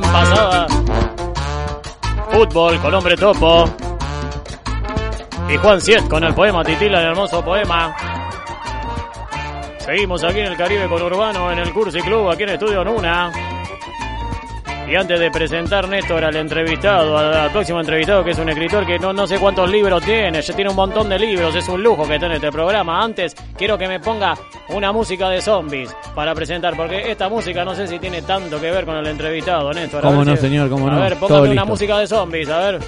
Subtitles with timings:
[0.00, 0.66] bien pasada.
[2.30, 3.68] Fútbol con hombre topo.
[5.48, 7.94] Y Juan Siet con el poema Titila, el hermoso poema.
[9.78, 13.51] Seguimos aquí en el Caribe con Urbano, en el Cursi Club, aquí en Estudio Nuna.
[14.92, 18.98] Y antes de presentar Néstor al entrevistado, al, próximo entrevistado, que es un escritor que
[18.98, 22.06] no, no sé cuántos libros tiene, ya tiene un montón de libros, es un lujo
[22.06, 23.02] que tiene este programa.
[23.02, 24.36] Antes quiero que me ponga
[24.68, 28.70] una música de zombies para presentar, porque esta música no sé si tiene tanto que
[28.70, 30.02] ver con el entrevistado, Néstor.
[30.02, 30.68] ¿Cómo no, señor?
[30.68, 30.98] ¿Cómo no?
[30.98, 32.80] A ver, póngame una música de zombies, a ver.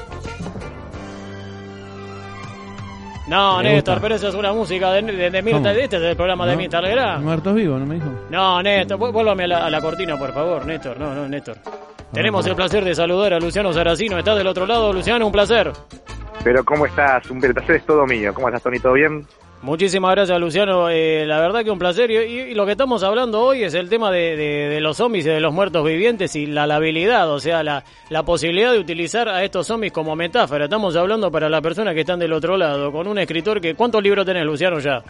[3.27, 6.57] No, Néstor, pero eso es una música de, de, Mirta, este es el programa de
[6.57, 7.25] Mirta Legrand.
[7.25, 8.07] Muertos vivos, ¿no me dijo?
[8.31, 10.99] No, Néstor, vuélvame a la, a la cortina, por favor, Néstor.
[10.99, 11.57] No, no, Néstor.
[12.13, 14.19] Tenemos el placer de saludar a Luciano Saracino.
[14.19, 15.27] ¿Estás del otro lado, Luciano?
[15.27, 15.73] Un placer.
[16.45, 17.29] Pero ¿cómo estás?
[17.31, 18.33] Un placer es todo mío.
[18.35, 18.79] ¿Cómo estás, Tony?
[18.79, 19.27] ¿Todo bien?
[19.65, 20.91] Muchísimas gracias, Luciano.
[20.91, 22.11] Eh, la verdad que un placer.
[22.11, 25.55] Y, lo que estamos hablando hoy es el tema de, los zombies y de los
[25.55, 29.91] muertos vivientes y la labilidad, o sea, la, la posibilidad de utilizar a estos zombies
[29.91, 30.65] como metáfora.
[30.65, 33.75] Estamos hablando para las personas que están del otro lado, con un escritor que...
[33.75, 35.03] ¿Cuántos libros tenés, Luciano, ya?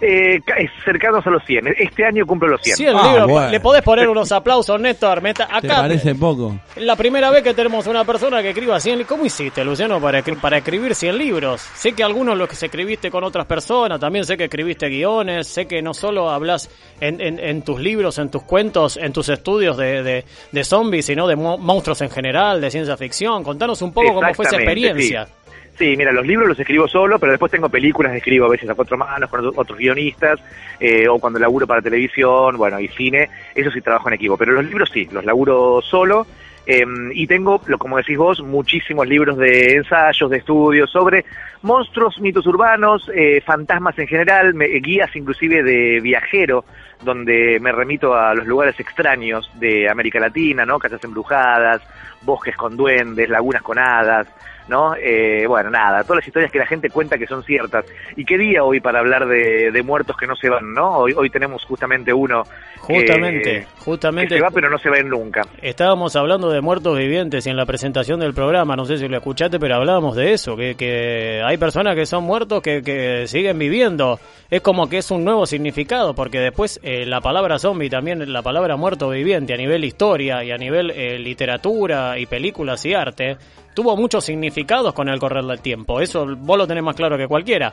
[0.00, 0.40] Eh,
[0.84, 1.74] cercanos a los 100.
[1.78, 2.76] Este año cumplo los 100.
[2.76, 5.22] 100 ah, Le podés poner unos aplausos, Néstor.
[5.22, 6.58] Meta, acá, ¿Te parece poco?
[6.76, 10.58] La primera vez que tenemos una persona que escriba 100 ¿Cómo hiciste, Luciano, para, para
[10.58, 11.60] escribir 100 libros?
[11.60, 15.46] Sé que algunos los que se escribiste con otras personas, también sé que escribiste guiones,
[15.46, 19.76] sé que no solo hablas en, en, tus libros, en tus cuentos, en tus estudios
[19.76, 23.42] de, de, zombies, sino de monstruos en general, de ciencia ficción.
[23.42, 25.26] Contanos un poco cómo fue esa experiencia.
[25.26, 25.43] Sí,
[25.80, 28.96] mira, los libros los escribo solo, pero después tengo películas escribo a veces a cuatro
[28.96, 30.40] manos con otros guionistas,
[30.78, 34.36] eh, o cuando laburo para televisión, bueno, y cine, eso sí trabajo en equipo.
[34.36, 36.26] Pero los libros sí, los laburo solo,
[36.66, 41.24] em, y tengo, como decís vos, muchísimos libros de ensayos, de estudios sobre
[41.62, 46.64] monstruos, mitos urbanos, eh, fantasmas en general, guías inclusive de viajero,
[47.02, 50.78] donde me remito a los lugares extraños de América Latina, ¿no?
[50.78, 51.82] Casas embrujadas,
[52.22, 54.26] bosques con duendes, lagunas con hadas,
[54.68, 54.94] ¿no?
[54.96, 57.84] Eh, bueno, nada, todas las historias que la gente cuenta que son ciertas.
[58.16, 60.98] ¿Y qué día hoy para hablar de, de muertos que no se van, ¿no?
[60.98, 62.44] Hoy, hoy tenemos justamente uno.
[62.78, 64.34] Justamente, justamente.
[64.34, 65.42] Que se va, pero no se ven nunca.
[65.62, 69.16] Estábamos hablando de muertos vivientes y en la presentación del programa, no sé si lo
[69.16, 73.58] escuchaste, pero hablábamos de eso, que, que hay personas que son muertos que, que siguen
[73.58, 74.18] viviendo.
[74.50, 78.42] Es como que es un nuevo significado, porque después eh, la palabra zombie, también la
[78.42, 83.36] palabra muerto viviente a nivel historia y a nivel eh, literatura y películas y arte,
[83.74, 86.00] tuvo muchos significados con el correr del tiempo.
[86.00, 87.72] Eso vos lo tenés más claro que cualquiera.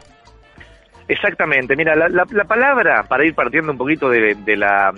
[1.07, 4.93] Exactamente, mira, la, palabra, para ir partiendo un poquito de, la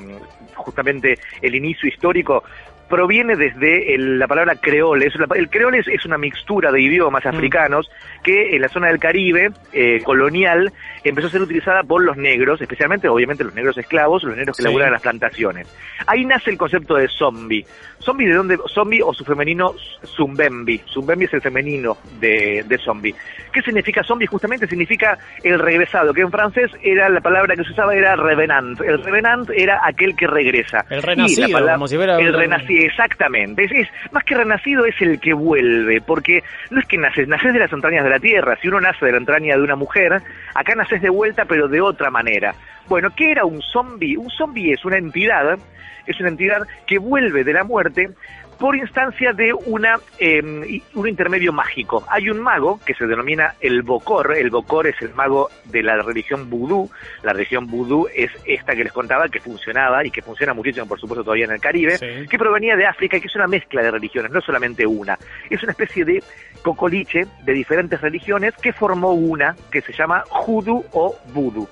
[0.55, 2.43] justamente el inicio histórico,
[2.89, 5.07] proviene desde la palabra creole.
[5.35, 7.27] el creole es, una mixtura de idiomas mm.
[7.27, 7.89] africanos
[8.23, 10.71] que en la zona del Caribe eh, colonial
[11.03, 14.63] empezó a ser utilizada por los negros, especialmente, obviamente, los negros esclavos, los negros que
[14.63, 15.67] laburan en las plantaciones.
[16.07, 17.65] Ahí nace el concepto de zombie.
[17.99, 18.57] ¿Zombie de dónde?
[18.67, 19.73] Zombie o su femenino
[20.05, 20.81] zumbembi.
[20.85, 23.15] Zumbembi es el femenino de, de zombie.
[23.51, 24.27] ¿Qué significa zombie?
[24.27, 28.81] Justamente significa el regresado, que en francés era la palabra que se usaba era revenant.
[28.81, 30.85] El revenant era aquel que regresa.
[30.89, 33.63] El renacido, como si fuera el renacido, exactamente.
[33.63, 37.59] Es, más que renacido es el que vuelve, porque no es que naces, naces de
[37.59, 38.57] las entrañas de la tierra.
[38.61, 40.21] Si uno nace de la entraña de una mujer,
[40.53, 42.55] acá naces de vuelta, pero de otra manera.
[42.87, 44.17] Bueno, ¿qué era un zombie?
[44.17, 45.57] Un zombie es una entidad,
[46.05, 48.09] es una entidad que vuelve de la muerte
[48.59, 52.03] por instancia de una, em, un intermedio mágico.
[52.09, 55.97] Hay un mago que se denomina el Bokor, el Bokor es el mago de la
[55.97, 56.89] religión vudú,
[57.23, 60.99] la religión vudú es esta que les contaba que funcionaba y que funciona muchísimo por
[60.99, 63.91] supuesto todavía en el Caribe, que provenía de África y que es una mezcla de
[63.91, 65.17] religiones, no solamente una,
[65.49, 66.23] es una especie de
[66.61, 71.67] cocoliche de diferentes religiones que formó una que se llama Judu o Vudú.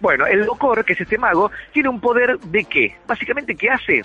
[0.00, 2.96] Bueno, el Bokor, que es este mago, tiene un poder de qué?
[3.06, 4.02] Básicamente, ¿qué hace?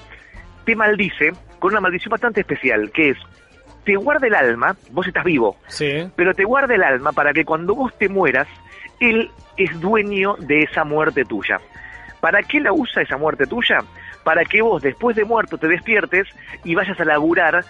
[0.68, 3.18] Te maldice con una maldición bastante especial, que es,
[3.86, 6.12] te guarda el alma, vos estás vivo, sí.
[6.18, 8.50] pero te guarda el alma para que cuando vos te mueras,
[9.00, 11.62] él es dueño de esa muerte tuya.
[12.20, 13.78] ¿Para qué la usa esa muerte tuya?
[14.26, 16.28] Para que vos después de muerto te despiertes
[16.66, 17.64] y vayas a laburar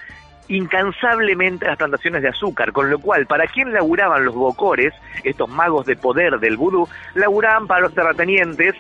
[0.48, 4.92] incansablemente las plantaciones de azúcar, con lo cual, ¿para quién laburaban los bocores,
[5.24, 6.90] estos magos de poder del vudú?
[7.14, 8.74] Laburaban para los terratenientes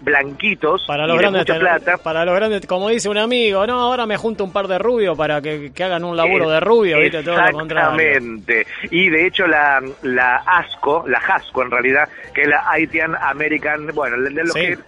[0.00, 1.96] blanquitos para los grandes, mucha plata.
[1.98, 5.16] Para los grandes, como dice un amigo, no, ahora me junto un par de rubios
[5.16, 7.22] para que, hagan un laburo de rubio, ¿viste?
[7.22, 8.66] Todo lo Exactamente.
[8.90, 13.86] Y de hecho la, la ASCO, la JASCO en realidad, que es la Haitian American,
[13.94, 14.78] bueno, de los que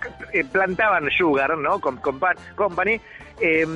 [0.53, 1.81] plantaban sugar, ¿no?
[1.81, 3.01] Con, Company,
[3.41, 3.67] eh,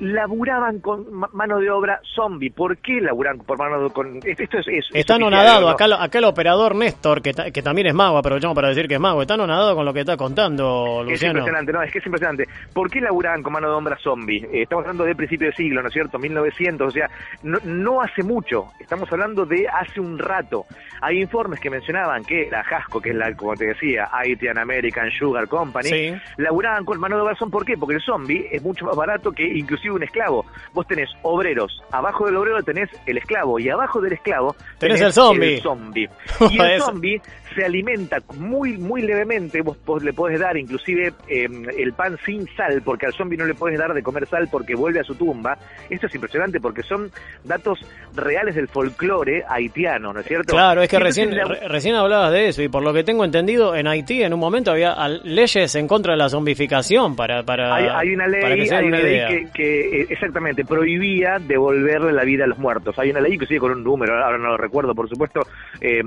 [0.00, 2.50] laburaban con ma- mano de obra zombie.
[2.50, 5.96] ¿Por qué laburaban por mano de con esto es, es- Está es anonadado, acá, lo-
[5.96, 9.00] acá el operador Néstor, que, ta- que también es mago, aprovechamos para decir que es
[9.00, 11.38] mago, está anonadado con lo que está contando Es Luciano.
[11.40, 12.48] impresionante, no, es que es impresionante.
[12.72, 14.38] ¿Por qué laburaban con mano de obra zombie?
[14.52, 16.18] Eh, estamos hablando de principio de siglo, ¿no es cierto?
[16.18, 17.08] 1900, o sea,
[17.42, 20.64] no, no hace mucho, estamos hablando de hace un rato.
[21.02, 25.10] Hay informes que mencionaban que la Jasco, que es la, como te decía, Haitian American
[25.10, 26.12] Sugar Company, Sí.
[26.36, 27.50] laburaban con mano de obra zombie.
[27.52, 27.76] ¿Por qué?
[27.78, 30.44] Porque el zombie es mucho más barato que inclusive un esclavo.
[30.72, 35.12] Vos tenés obreros, abajo del obrero tenés el esclavo y abajo del esclavo Tenés el
[35.12, 35.54] zombie.
[35.56, 36.08] el zombie.
[36.50, 37.20] Y el zombie
[37.54, 41.48] se alimenta muy muy levemente, vos, vos le podés dar inclusive eh,
[41.78, 44.74] el pan sin sal, porque al zombie no le podés dar de comer sal porque
[44.74, 45.58] vuelve a su tumba.
[45.88, 47.10] Esto es impresionante porque son
[47.44, 47.78] datos
[48.14, 50.52] reales del folclore haitiano, ¿no es cierto?
[50.52, 53.02] Claro, es que entonces recién, la- re- recién hablabas de eso y por lo que
[53.04, 54.94] tengo entendido, en Haití en un momento había
[55.24, 58.74] leyes en contra de la zombificación para, para, hay, hay una para que ley, se
[58.74, 59.28] den hay una ley idea.
[59.28, 62.98] que, que, eh, exactamente prohibía devolverle la vida a los muertos.
[62.98, 65.40] Hay una ley que sigue con un número, ahora no lo recuerdo, por supuesto,
[65.80, 66.00] eh,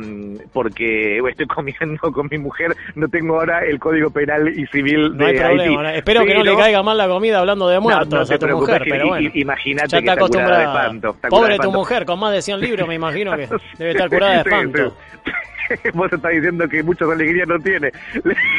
[0.52, 5.26] porque estoy comiendo con mi mujer, no tengo ahora el código penal y civil No
[5.26, 5.64] hay de problema.
[5.64, 5.76] Haití.
[5.76, 5.90] ¿no?
[5.90, 8.48] Espero que no le caiga mal la comida hablando de muertos no te a tu
[8.48, 9.30] mujer, pero bueno.
[9.34, 12.42] imagínate ya que está curada de espanto, está Pobre de tu mujer, con más de
[12.42, 13.48] 100 libros, me imagino que
[13.78, 14.96] debe estar curada de espanto.
[15.94, 17.92] Vos estás diciendo que mucha alegría no tiene.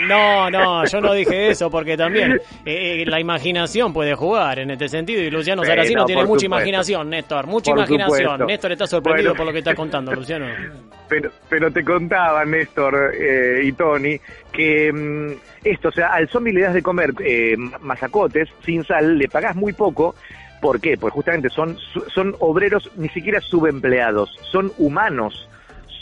[0.09, 4.89] No, no, yo no dije eso porque también eh, la imaginación puede jugar en este
[4.89, 6.47] sentido y Luciano Sí, Saracino no, tiene mucha supuesto.
[6.47, 8.21] imaginación, Néstor, mucha Por imaginación.
[8.23, 8.47] supuesto.
[8.47, 9.37] Néstor está sorprendido Bueno.
[9.37, 10.47] por lo que está contando, Luciano.
[11.07, 14.19] Pero, pero te contaba Néstor eh, y Tony
[14.51, 19.19] que mm, esto, o sea, al zombie le das de comer eh, mazacotes sin sal,
[19.19, 20.15] le pagás muy poco.
[20.63, 20.97] ¿Por qué?
[20.97, 21.77] Pues justamente son,
[22.15, 25.47] son obreros ni siquiera subempleados, son humanos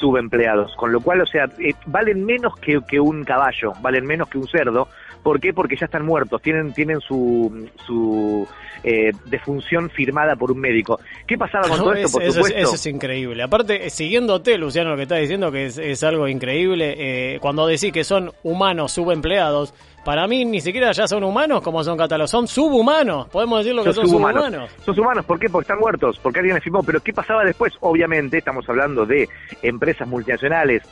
[0.02, 4.28] subempleados, con lo cual, o sea, eh, valen menos que, que un caballo, valen menos
[4.28, 4.88] que un cerdo.
[5.22, 5.52] ¿Por qué?
[5.52, 8.46] Porque ya están muertos, tienen, tienen su, su
[8.82, 10.98] eh, defunción firmada por un médico.
[11.26, 12.12] ¿Qué pasaba con No, todo esto?
[12.12, 12.58] Por eso, es, supuesto.
[12.58, 13.42] eso es increíble.
[13.42, 17.92] Aparte, siguiéndote, Luciano, lo que está diciendo, que es, es algo increíble, eh, cuando decís
[17.92, 19.74] que son humanos subempleados,
[20.04, 23.28] para mí ni siquiera ya son humanos como son catálogos, son subhumanos.
[23.28, 24.44] Podemos decir lo que son subhumanos.
[24.46, 24.70] subhumanos.
[24.84, 25.48] Son humanos, ¿por qué?
[25.48, 26.82] Porque están muertos, porque alguien les firmó.
[26.82, 27.72] Pero ¿qué pasaba después?
[27.80, 29.28] Obviamente estamos hablando de
[29.62, 30.82] empresas multinacionales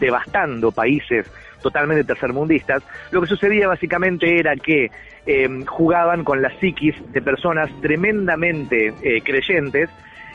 [0.00, 1.26] devastando países
[1.62, 2.82] totalmente tercermundistas.
[3.10, 4.90] Lo que sucedía básicamente era que
[5.26, 9.88] eh, jugaban con la psiquis de personas tremendamente eh, creyentes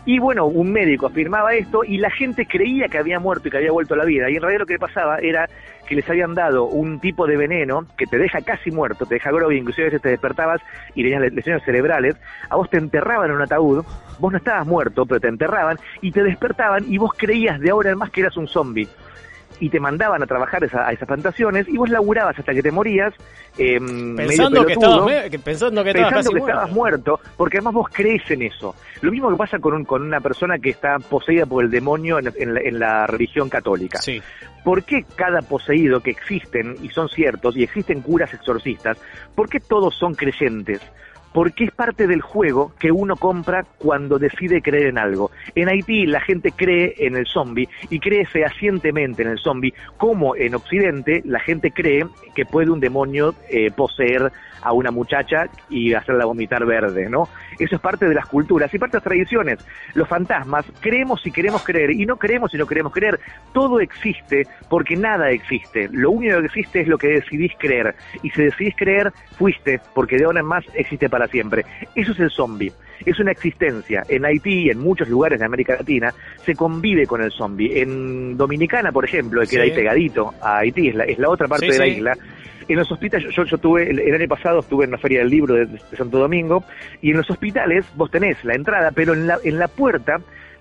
[0.05, 3.57] y bueno, un médico afirmaba esto y la gente creía que había muerto y que
[3.57, 4.29] había vuelto a la vida.
[4.29, 5.49] Y en realidad lo que pasaba era
[5.85, 9.31] que les habían dado un tipo de veneno que te deja casi muerto, te deja
[9.31, 10.61] groggy, inclusive a veces te despertabas
[10.95, 12.15] y tenías le- lesiones cerebrales.
[12.49, 13.83] A vos te enterraban en un ataúd,
[14.17, 17.89] vos no estabas muerto, pero te enterraban y te despertaban y vos creías de ahora
[17.91, 18.87] en más que eras un zombie
[19.59, 22.71] y te mandaban a trabajar esa- a esas plantaciones y vos laburabas hasta que te
[22.71, 23.13] morías
[23.57, 23.79] eh,
[24.15, 24.97] Pensando que, estabas,
[25.43, 28.75] pensando que estabas pensando que estabas muerto, porque además vos crees en eso.
[29.01, 32.19] Lo mismo que pasa con, un- con una persona que está poseída por el demonio
[32.19, 33.97] en, en la, en la religión católica.
[33.99, 34.21] Sí.
[34.63, 38.97] ¿Por qué cada poseído que existen, y son ciertos, y existen curas exorcistas,
[39.33, 40.81] por qué todos son creyentes?
[41.37, 45.29] Porque es parte del juego que uno compra cuando decide creer en algo.
[45.53, 50.35] En Haití la gente cree en el zombie y cree fehacientemente en el zombie, como
[50.35, 54.31] en Occidente la gente cree que puede un demonio eh, poseer
[54.63, 57.29] a una muchacha y hacerla vomitar verde, ¿no?
[57.59, 59.59] Eso es parte de las culturas y parte de las tradiciones.
[59.93, 63.19] Los fantasmas creemos y queremos creer y no creemos y no queremos creer.
[63.53, 65.89] Todo existe porque nada existe.
[65.91, 67.95] Lo único que existe es lo que decidís creer.
[68.23, 71.65] Y si decidís creer, fuiste, porque de ahora en más existe para siempre.
[71.95, 72.71] Eso es el zombie.
[73.05, 74.03] Es una existencia.
[74.09, 76.11] En Haití y en muchos lugares de América Latina
[76.45, 77.79] se convive con el zombie.
[77.81, 79.69] En Dominicana, por ejemplo, que queda Sí.
[79.69, 81.91] ahí pegadito a Haití, es la, es la otra parte Sí, de la sí.
[81.91, 82.13] isla.
[82.67, 85.29] En los hospitales, yo, yo tuve, el, el año pasado estuve en la Feria del
[85.29, 86.63] Libro de, de Santo Domingo,
[87.01, 90.17] y en los hospitales vos tenés la entrada, pero en la, en la puerta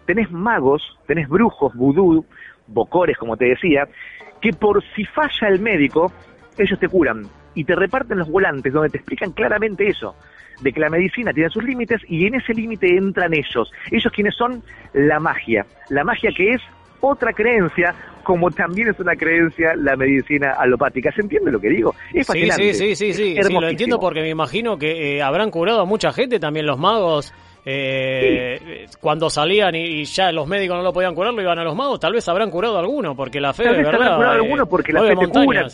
[0.07, 2.25] tenés magos, tenés brujos, vudú,
[2.69, 3.89] bocores, como te decía,
[4.41, 6.13] que por si falla el médico,
[6.57, 10.15] ellos te curan y te reparten los volantes donde te explican claramente eso,
[10.61, 13.73] de que la medicina tiene sus límites y en ese límite entran ellos.
[13.91, 16.63] Ellos quienes son la magia, la magia que es
[17.01, 21.11] otra creencia, como también es una creencia la medicina alopática.
[21.13, 21.95] ¿Se entiende lo que digo?
[22.13, 22.75] Es Sí, fascinante.
[22.75, 25.85] sí, sí, sí, sí, sí, lo entiendo porque me imagino que eh, habrán curado a
[25.85, 27.33] mucha gente también los magos.
[27.65, 31.59] eh, eh, Cuando salían y, y ya los médicos no lo podían curar, lo iban
[31.59, 33.95] a los magos, tal vez habrán curado a alguno, porque la fe Tal de verdad.
[34.03, 35.67] habrán curado eh, alguno porque la fe te cura.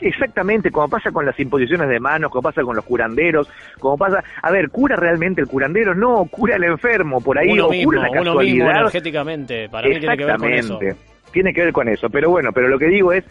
[0.00, 3.48] Exactamente, como pasa con las imposiciones de manos, como pasa con los curanderos,
[3.78, 4.22] como pasa...
[4.42, 5.94] A ver, ¿cura realmente el curandero?
[5.94, 8.80] No, cura el enfermo, por ahí, Uno o mismo, cura la uno mismo casualidad.
[8.80, 10.78] energéticamente, para mí tiene que ver con eso.
[11.32, 12.10] Tiene que ver con eso.
[12.10, 13.24] Pero bueno, pero lo que digo es,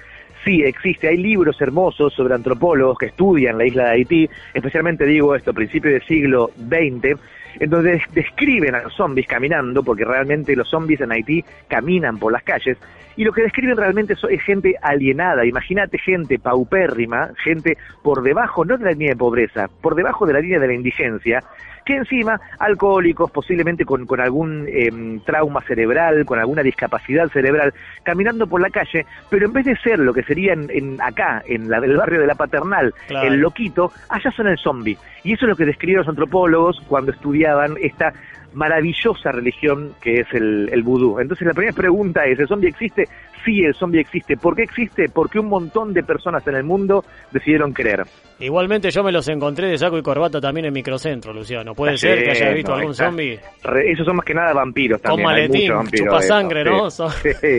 [0.45, 1.07] Sí, existe.
[1.07, 5.53] Hay libros hermosos sobre antropólogos que estudian la isla de Haití, especialmente digo esto, a
[5.53, 7.19] principios del siglo XX,
[7.59, 12.31] en donde describen a los zombies caminando, porque realmente los zombies en Haití caminan por
[12.31, 12.77] las calles,
[13.17, 15.45] y lo que describen realmente es gente alienada.
[15.45, 20.33] Imagínate gente paupérrima, gente por debajo, no de la línea de pobreza, por debajo de
[20.33, 21.43] la línea de la indigencia,
[21.85, 28.47] que encima alcohólicos, posiblemente con, con algún em, trauma cerebral, con alguna discapacidad cerebral, caminando
[28.47, 31.77] por la calle, pero en vez de ser lo que sería en, acá, en la,
[31.77, 34.97] el barrio de la Paternal, el loquito, allá son el zombie.
[35.23, 38.13] Y eso es lo que describieron los antropólogos cuando estudiaban esta
[38.55, 41.19] maravillosa religión que es el, el vudú.
[41.19, 43.07] Entonces la primera pregunta es, ¿el zombie existe?
[43.45, 44.37] Sí, el zombie existe.
[44.37, 45.05] ¿Por qué existe?
[45.13, 48.03] Porque un montón de personas en el mundo decidieron creer.
[48.39, 51.73] Igualmente yo me los encontré de saco y corbata también en microcentro, Luciano.
[51.73, 53.39] ¿Puede ser que haya visto algún zombie?
[53.85, 55.25] esos son más que nada vampiros también.
[55.25, 56.89] Con maletín, chupasangre, ¿no?
[56.89, 56.99] Sí,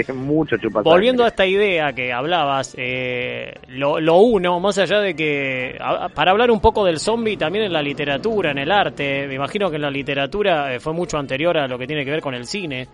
[0.13, 0.91] mucho chupasangre.
[0.91, 5.79] Volviendo a esta idea que hablabas, eh, lo, lo uno, más allá de que,
[6.15, 9.71] para hablar un poco del zombie también en la literatura, en el arte, me imagino
[9.71, 12.35] que en la literatura eh, fue mucho anterior a lo que tiene que ver con
[12.35, 12.89] el cine.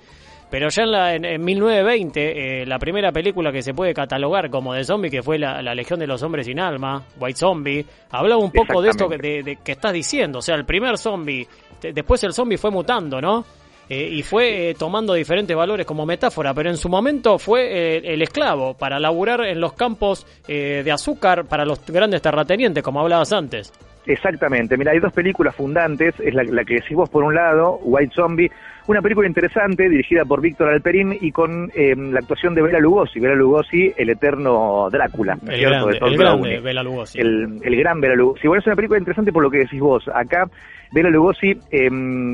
[0.52, 4.74] Pero ya en, la, en, 1920, eh, la primera película que se puede catalogar como
[4.74, 8.52] de zombie, que fue la, Legión de los Hombres Sin Alma, White Zombie, hablaba un
[8.52, 10.40] poco de esto que, de, que estás diciendo.
[10.40, 11.48] O sea, el primer zombie,
[11.80, 13.46] después el zombie fue mutando, ¿no?
[13.88, 18.20] Eh, y fue eh, tomando diferentes valores como metáfora, pero en su momento fue el
[18.20, 23.72] esclavo para laburar en los campos de azúcar para los grandes terratenientes, como hablabas antes.
[24.04, 27.78] Exactamente, mira, hay dos películas fundantes, es la, la que decís vos por un lado,
[27.84, 28.50] White Zombie,
[28.86, 33.20] una película interesante dirigida por Víctor Alperín y con eh, la actuación de Bela Lugosi.
[33.20, 37.20] Bela Lugosi, el eterno Drácula, el Grande, el grande Bela Lugosi.
[37.20, 38.48] El, el, gran Bela Lugosi.
[38.48, 40.04] Bueno, es una película interesante por lo que decís vos.
[40.12, 40.48] Acá
[40.92, 41.90] Bela Lugosi eh,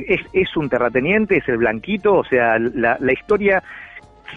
[0.06, 3.62] es, es un terrateniente, es el blanquito, o sea, la, la historia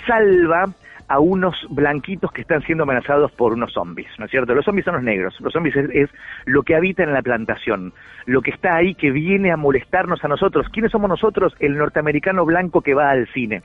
[0.06, 0.66] salva
[1.12, 4.56] a unos blanquitos que están siendo amenazados por unos zombies, ¿no es cierto?
[4.56, 6.10] Los zombies son los negros, los zombies es,
[6.46, 7.92] lo que habita en la plantación,
[8.28, 10.68] lo que está ahí que viene a molestarnos a nosotros.
[10.72, 11.54] ¿Quiénes somos nosotros?
[11.60, 13.62] El norteamericano blanco que va al cine.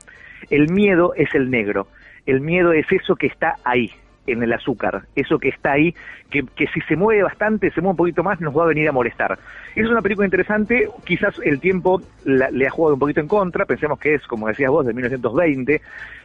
[0.49, 1.87] El miedo es el negro,
[2.25, 3.93] el miedo es eso que está ahí,
[4.27, 5.95] en el azúcar, eso que está ahí,
[6.29, 8.87] que, que, si se mueve bastante, se mueve un poquito más, nos va a venir
[8.87, 9.39] a molestar.
[9.75, 13.97] Es una película interesante, quizás el tiempo le ha jugado un poquito en contra, pensemos
[13.99, 15.81] que es, como decías vos, de 1920,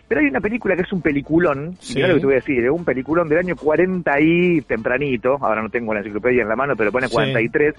[0.09, 2.01] pero hay una película que es un peliculón, sí.
[2.01, 5.71] lo que te voy a decir, un peliculón del año 40 y tempranito, ahora no
[5.71, 7.75] tengo la enciclopedia en la mano, pero pone 43,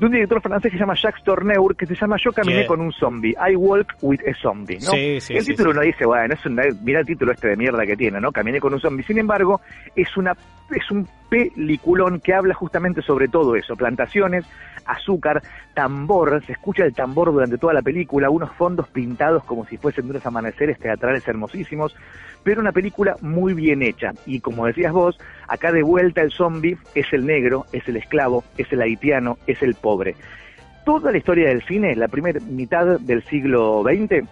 [0.00, 2.80] de un director francés que se llama Jacques Tourneur, que se llama Yo caminé con
[2.80, 4.94] un zombie, I walk with a zombie, ¿no?
[4.94, 8.32] el título uno dice, bueno, es mira el título este de mierda que tiene, ¿no?
[8.32, 9.04] Caminé con un zombie.
[9.04, 9.60] Sin embargo,
[9.94, 10.34] es una
[10.70, 14.46] es un peliculón que habla justamente sobre todo eso, plantaciones,
[14.84, 15.42] azúcar,
[15.74, 20.08] tambor, se escucha el tambor durante toda la película, unos fondos pintados como si fuesen
[20.10, 21.94] unos amaneceres teatrales hermosísimos,
[22.42, 24.12] pero una película muy bien hecha.
[24.26, 25.18] Y como decías vos,
[25.48, 29.62] acá de vuelta el zombie es el negro, es el esclavo, es el haitiano, es
[29.62, 30.16] el pobre.
[30.84, 34.26] Toda la historia del cine, la primera mitad del siglo XX,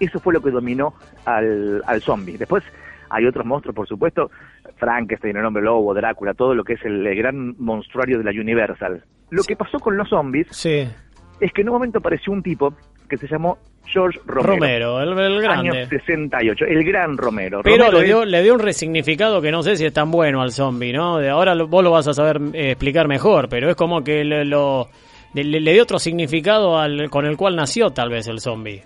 [0.00, 2.38] eso fue lo que dominó al, al zombie.
[2.38, 2.62] Después
[3.10, 4.30] hay otros monstruos, por supuesto,
[4.76, 9.02] Frankenstein, el hombre lobo, Drácula, todo lo que es el, gran monstruario de la Universal.
[9.30, 12.74] Lo que pasó con los zombies es que en un momento apareció un tipo
[13.08, 15.00] que se llamó George Romero.
[15.02, 15.70] Romero, el, grande.
[15.70, 17.62] Año 68, el gran Romero.
[17.62, 20.52] Pero le, dio, le dio un resignificado que no sé si es tan bueno al
[20.52, 21.18] zombie, ¿no?
[21.18, 24.44] De ahora vos lo vas a saber eh, explicar mejor, pero es como que le,
[24.44, 24.88] lo,
[25.32, 28.82] le, dio otro significado al, con el cual nació tal vez el zombie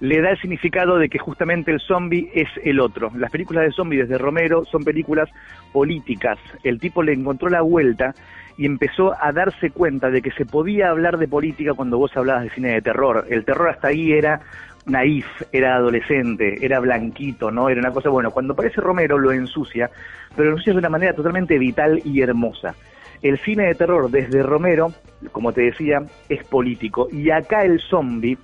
[0.00, 3.12] le da el significado de que justamente el zombie es el otro.
[3.16, 5.28] Las películas de zombies de Romero son películas
[5.72, 6.38] políticas.
[6.64, 8.14] El tipo le encontró la vuelta
[8.56, 12.44] y empezó a darse cuenta de que se podía hablar de política cuando vos hablabas
[12.44, 13.26] de cine de terror.
[13.28, 14.40] El terror hasta ahí era
[14.86, 17.68] naif, era adolescente, era blanquito, ¿no?
[17.68, 19.90] Era una cosa, bueno, cuando aparece Romero lo ensucia,
[20.34, 22.74] pero lo ensucia de una manera totalmente vital y hermosa.
[23.20, 24.92] El cine de terror desde Romero,
[25.30, 27.08] como te decía, es político.
[27.12, 28.38] Y acá el zombie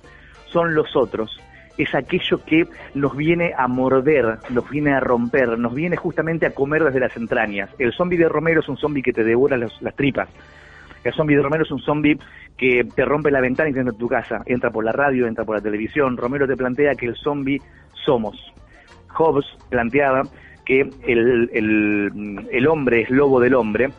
[0.45, 1.41] son los otros
[1.77, 6.51] es aquello que nos viene a morder, nos viene a romper, nos viene justamente a
[6.51, 7.69] comer desde las entrañas.
[7.77, 10.29] El zombie de Romero es un zombie que te devora las tripas.
[11.03, 12.19] El zombie de Romero es un zombie
[12.57, 14.41] que te rompe la ventana y entra en tu casa.
[14.45, 16.17] Entra por la radio, entra por la televisión.
[16.17, 17.61] Romero te plantea que el zombie
[18.05, 18.35] somos.
[19.13, 20.23] Hobbes planteaba
[20.65, 21.49] que el,
[22.51, 23.89] el, hombre es lobo del hombre.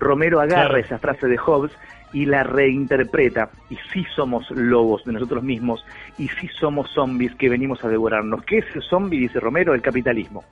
[0.00, 1.72] Romero agarra esa frase de Hobbes
[2.12, 3.50] y la reinterpreta.
[3.70, 5.84] Y sí somos lobos de nosotros mismos
[6.18, 8.44] y sí somos zombies que venimos a devorarnos.
[8.44, 9.18] ¿Qué es el zombie?
[9.18, 10.44] Dice Romero, el capitalismo.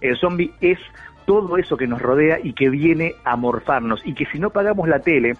[0.00, 0.78] El zombie es
[1.26, 4.00] todo eso que nos rodea y que viene a morfarnos.
[4.04, 5.34] Y que si no pagamos la tele,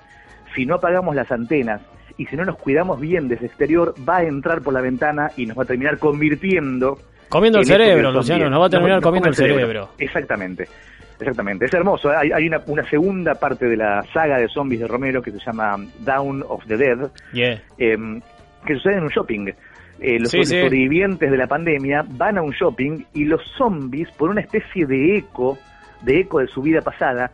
[0.55, 1.81] si no apagamos las antenas
[2.17, 5.47] y si no nos cuidamos bien desde exterior, va a entrar por la ventana y
[5.47, 6.99] nos va a terminar convirtiendo
[7.31, 9.91] Comiendo el cerebro, Luciano, nos va a terminar nos comiendo el cerebro.
[9.99, 10.67] Exactamente.
[11.21, 12.11] Exactamente, es hermoso.
[12.13, 12.17] ¿eh?
[12.17, 15.39] Hay, hay una, una segunda parte de la saga de zombies de Romero que se
[15.39, 17.61] llama Down of the Dead, Yeah.
[17.79, 17.97] eh,
[18.67, 19.49] que sucede en un shopping.
[20.01, 20.61] Eh, los, Sí, los sí.
[20.61, 25.19] sobrevivientes de la pandemia van a un shopping y los zombies, por una especie de
[25.19, 25.59] eco,
[26.03, 27.31] de eco de su vida pasada,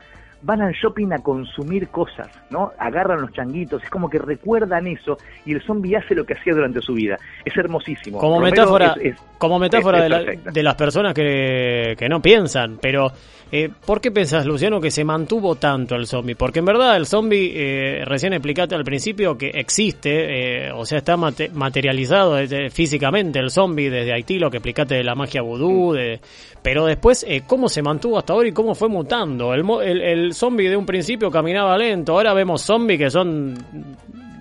[0.47, 2.71] van al shopping a consumir cosas, ¿no?
[2.79, 6.55] Agarran los changuitos, es como que recuerdan eso y el zombie hace lo que hacía
[6.55, 7.17] durante su vida.
[7.45, 8.19] Es hermosísimo.
[8.19, 12.09] Como Romero metáfora, es- es- como metáfora es- de, la- de las personas que, que
[12.09, 13.09] no piensan, pero
[13.53, 16.35] eh, ¿por qué pensás, Luciano, que se mantuvo tanto el zombie?
[16.37, 20.99] Porque en verdad el zombie, eh, recién explicaste al principio que existe, eh, o sea,
[20.99, 25.43] está mate- materializado eh, físicamente el zombie desde Haití, lo que explicaste de la magia
[25.43, 26.21] vudú, de,
[26.63, 29.55] pero después, eh, ¿cómo se mantuvo hasta ahora y cómo fue mutando?
[29.55, 33.55] El, el, el zombie de un principio caminaba lento, ahora vemos zombies que son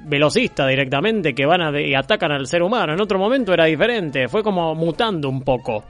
[0.05, 2.93] velocistas directamente que van a y atacan al ser humano.
[2.93, 5.83] En otro momento era diferente, fue como mutando un poco.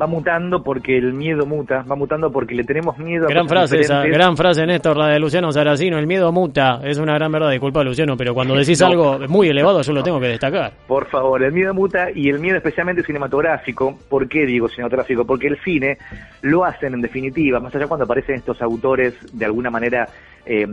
[0.00, 3.58] Va mutando porque el miedo muta, va mutando porque le tenemos miedo a Gran cosas
[3.70, 4.18] frase esa, diferentes.
[4.18, 7.84] gran frase Néstor, la de Luciano Saracino, el miedo muta, es una gran verdad, disculpa
[7.84, 8.86] Luciano, pero cuando decís No.
[8.86, 10.72] algo muy elevado yo lo tengo que destacar.
[10.86, 13.98] Por favor, el miedo muta y el miedo especialmente cinematográfico.
[14.08, 15.24] ¿Por qué digo cinematográfico?
[15.24, 15.98] Porque el cine
[16.42, 20.08] lo hacen en definitiva, más allá cuando aparecen estos autores de alguna manera
[20.52, 20.66] eh,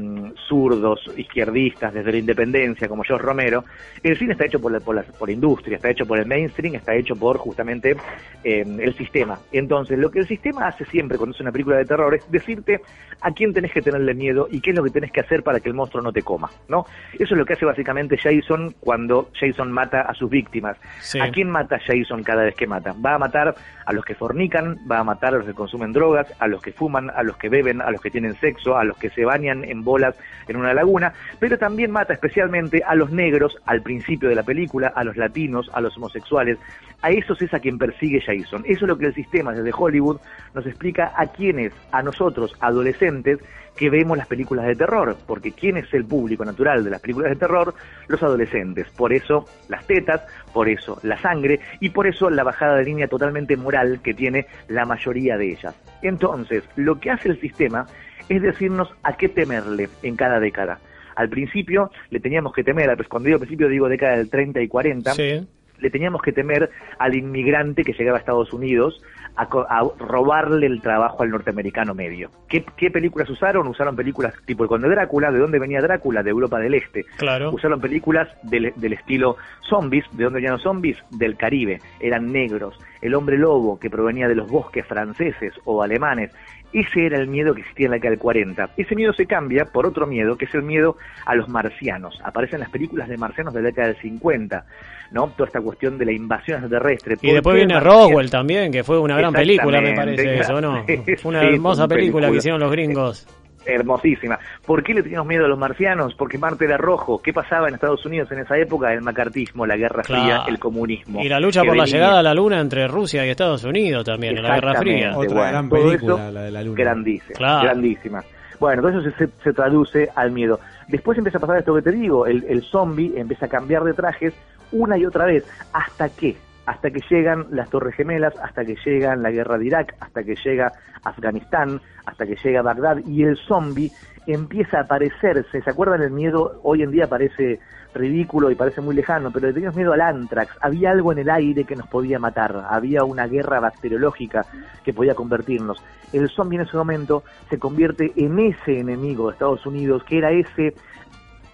[0.47, 3.63] zurdos, izquierdistas, desde la independencia, como George Romero,
[4.01, 6.25] el cine está hecho por la, por la, por la industria, está hecho por el
[6.25, 7.95] mainstream, está hecho por justamente
[8.43, 9.37] eh, el sistema.
[9.51, 12.81] Entonces, lo que el sistema hace siempre cuando es una película de terror es decirte
[13.21, 15.59] a quién tenés que tenerle miedo y qué es lo que tenés que hacer para
[15.59, 16.87] que el monstruo no te coma, ¿no?
[17.13, 20.77] Eso es lo que hace básicamente Jason cuando Jason mata a sus víctimas.
[21.01, 21.19] Sí.
[21.19, 22.93] ¿A quién mata Jason cada vez que mata?
[22.93, 23.53] Va a matar
[23.85, 26.71] a los que fornican, va a matar a los que consumen drogas, a los que
[26.71, 29.66] fuman, a los que beben, a los que tienen sexo, a los que se bañan
[29.67, 30.15] en bolas
[30.47, 34.91] en una laguna, pero también mata especialmente a los negros al principio de la película,
[34.95, 36.57] a los latinos, a los homosexuales.
[37.01, 38.63] A esos es a quien persigue Jason.
[38.65, 40.19] Eso es lo que el sistema desde Hollywood
[40.55, 43.39] nos explica a quienes, a nosotros, adolescentes,
[43.77, 47.29] que vemos las películas de terror, porque ¿quién es el público natural de las películas
[47.29, 47.75] de terror?
[48.07, 48.89] Los adolescentes.
[48.89, 53.07] Por eso las tetas, por eso la sangre y por eso la bajada de línea
[53.07, 55.75] totalmente moral que tiene la mayoría de ellas.
[56.01, 57.85] Entonces, lo que hace el sistema
[58.29, 60.79] es decirnos a qué temerle en cada década.
[61.15, 64.61] Al principio le teníamos que temer, pues cuando digo al principio digo década del 30
[64.61, 65.47] y 40, Sí.
[65.79, 69.01] le teníamos que temer al inmigrante que llegaba a Estados Unidos
[69.35, 72.31] a, a robarle el trabajo al norteamericano medio.
[72.49, 73.67] ¿Qué, ¿Qué películas usaron?
[73.67, 75.31] Usaron películas tipo El Conde Drácula.
[75.31, 76.23] ¿De dónde venía Drácula?
[76.23, 77.05] De Europa del Este.
[77.17, 77.51] Claro.
[77.51, 79.37] Usaron películas del, del estilo
[79.69, 80.05] zombies.
[80.13, 80.97] ¿De dónde venían los zombies?
[81.11, 81.79] Del Caribe.
[81.99, 82.79] Eran negros.
[82.99, 86.31] El hombre lobo, que provenía de los bosques franceses o alemanes.
[86.73, 88.69] Ese era el miedo que existía en la década del 40.
[88.77, 92.19] Ese miedo se cambia por otro miedo, que es el miedo a los marcianos.
[92.23, 94.65] Aparecen las películas de marcianos de la década del 50,
[95.11, 95.27] ¿no?
[95.29, 97.15] Toda esta cuestión de la invasión extraterrestre.
[97.21, 98.07] Y ¿Por después viene marcianos?
[98.07, 100.59] Roswell también, que fue una gran película, me parece eso.
[100.61, 100.83] ¿no?
[101.17, 103.27] Fue una hermosa película que hicieron los gringos.
[103.67, 104.39] Hermosísima.
[104.65, 106.13] ¿Por qué le teníamos miedo a los marcianos?
[106.15, 107.21] Porque Marte era rojo.
[107.21, 108.93] ¿Qué pasaba en Estados Unidos en esa época?
[108.93, 110.43] El macartismo, la Guerra Fría, Claro.
[110.47, 111.21] el comunismo.
[111.21, 114.37] Y la lucha por la llegada a la luna entre Rusia y Estados Unidos también,
[114.37, 115.17] en la Guerra Fría.
[115.17, 116.75] Otra bueno, gran todo película, eso, la de la luna.
[116.83, 117.63] Grandísima, Claro.
[117.63, 118.23] grandísima.
[118.59, 120.59] Bueno, todo eso se, se traduce al miedo.
[120.87, 123.93] Después empieza a pasar esto que te digo, el, el zombie empieza a cambiar de
[123.93, 124.33] trajes
[124.71, 126.35] una y otra vez, hasta que,
[126.67, 130.35] hasta que llegan las Torres Gemelas, hasta que llegan la guerra de Irak, hasta que
[130.35, 133.89] llega Afganistán, hasta que llega Bagdad, y el zombie
[134.27, 135.61] empieza a aparecerse.
[135.61, 136.59] ¿Se acuerdan el miedo?
[136.63, 137.61] Hoy en día parece
[137.93, 140.57] ridículo y parece muy lejano, pero teníamos miedo al antrax.
[140.61, 144.45] Había algo en el aire que nos podía matar, había una guerra bacteriológica
[144.83, 145.81] que podía convertirnos.
[146.11, 150.31] El zombie en ese momento se convierte en ese enemigo de Estados Unidos, que era
[150.31, 150.73] ese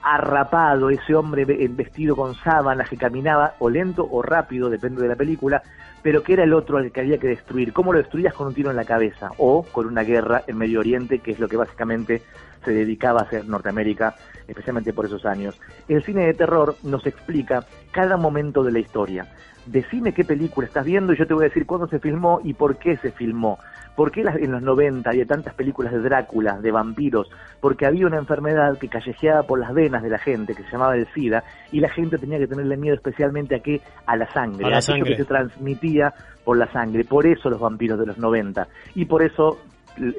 [0.04, 5.08] arrapado, ese hombre ve- vestido con sábanas que caminaba o lento o rápido, depende de
[5.08, 5.62] la película,
[6.02, 7.72] pero que era el otro al que había que destruir.
[7.74, 9.32] ¿Cómo lo destruías con un tiro en la cabeza?
[9.38, 12.22] O con una guerra en Medio Oriente, que es lo que básicamente
[12.66, 14.16] se dedicaba a hacer Norteamérica,
[14.48, 15.60] especialmente por esos años.
[15.88, 19.28] El cine de terror nos explica cada momento de la historia.
[19.66, 22.54] Decime qué película estás viendo y yo te voy a decir cuándo se filmó y
[22.54, 23.60] por qué se filmó.
[23.96, 27.30] ¿Por qué en los 90 había tantas películas de Drácula, de vampiros?
[27.62, 30.96] Porque había una enfermedad que callejeaba por las venas de la gente, que se llamaba
[30.96, 33.82] el SIDA, y la gente tenía que tenerle miedo especialmente a qué?
[34.08, 35.12] A la sangre, A la sangre.
[35.12, 37.04] que se transmitía por la sangre.
[37.04, 38.68] Por eso los vampiros de los 90.
[38.96, 39.60] Y por eso,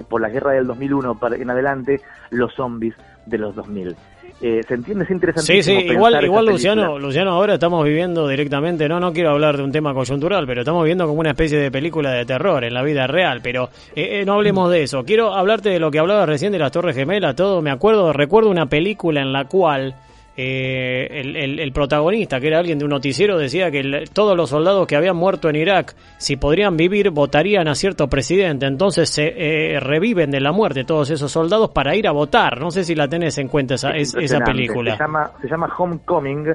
[0.08, 2.94] por la guerra del 2001 para- en adelante, los zombies
[3.26, 3.96] de los 2000.
[4.40, 5.04] Eh, ¿Se entiende?
[5.04, 6.52] Es interesantísimo Sí, sí, igual, igual película.
[6.52, 10.62] Luciano, Luciano, ahora estamos viviendo directamente, no, no quiero hablar de un tema coyuntural, pero
[10.62, 14.20] estamos viendo como una especie de película de terror en la vida real, pero eh,
[14.20, 15.04] eh, no hablemos de eso.
[15.04, 18.50] Quiero hablarte de lo que hablaba recién de las Torres Gemelas, todo, me acuerdo, recuerdo
[18.50, 19.94] una película en la cual
[20.36, 24.36] eh, el, el- el protagonista, que era alguien de un noticiero, decía que el- todos
[24.36, 28.66] los soldados que habían muerto en Irak, si podrían vivir, votarían a cierto presidente.
[28.66, 29.32] Entonces se
[29.74, 32.60] eh, reviven de la muerte todos esos soldados para ir a votar.
[32.60, 34.96] No sé si la tenés en cuenta esa, Es es- esa película.
[34.96, 36.46] Se llama, se llama Homecoming,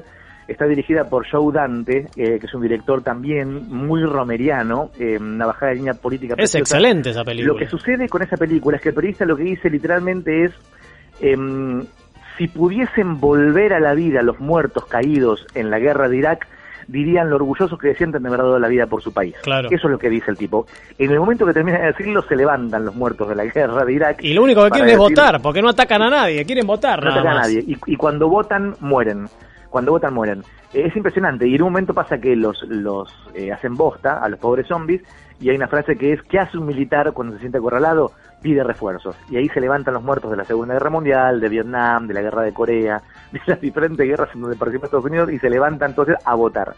[0.46, 5.46] está dirigida por Joe Dante, eh, que es un director también muy romeriano, eh, una
[5.46, 6.34] bajada de línea política.
[6.36, 7.54] Es excelente esa película.
[7.54, 10.52] Lo que sucede con esa película es que el periodista lo que dice literalmente es,
[11.20, 11.84] em,
[12.40, 16.48] si pudiesen volver a la vida los muertos caídos en la guerra de Irak,
[16.88, 19.34] dirían lo orgullosos que se sienten de haber dado la vida por su país.
[19.42, 19.68] Claro.
[19.70, 20.66] Eso es lo que dice el tipo.
[20.96, 23.92] En el momento que termina de decirlo, se levantan los muertos de la guerra de
[23.92, 24.24] Irak.
[24.24, 27.10] Y lo único que quieren es votar, porque no atacan a nadie, quieren votar no
[27.10, 27.62] nada ataca a nadie.
[27.66, 29.26] Y, y cuando votan, mueren.
[29.68, 30.40] Cuando votan, mueren.
[30.72, 31.46] Eh, Es impresionante.
[31.46, 35.02] Y en un momento pasa que los, los eh, hacen bosta a los pobres zombies.
[35.40, 38.12] Y hay una frase que es: ¿Qué hace un militar cuando se siente acorralado?
[38.42, 39.16] Pide refuerzos.
[39.30, 42.22] Y ahí se levantan los muertos de la Segunda Guerra Mundial, de Vietnam, de la
[42.22, 45.32] Guerra de Corea, de las diferentes guerras en donde participó Estados Unidos.
[45.32, 46.74] Y se levantan entonces a votar.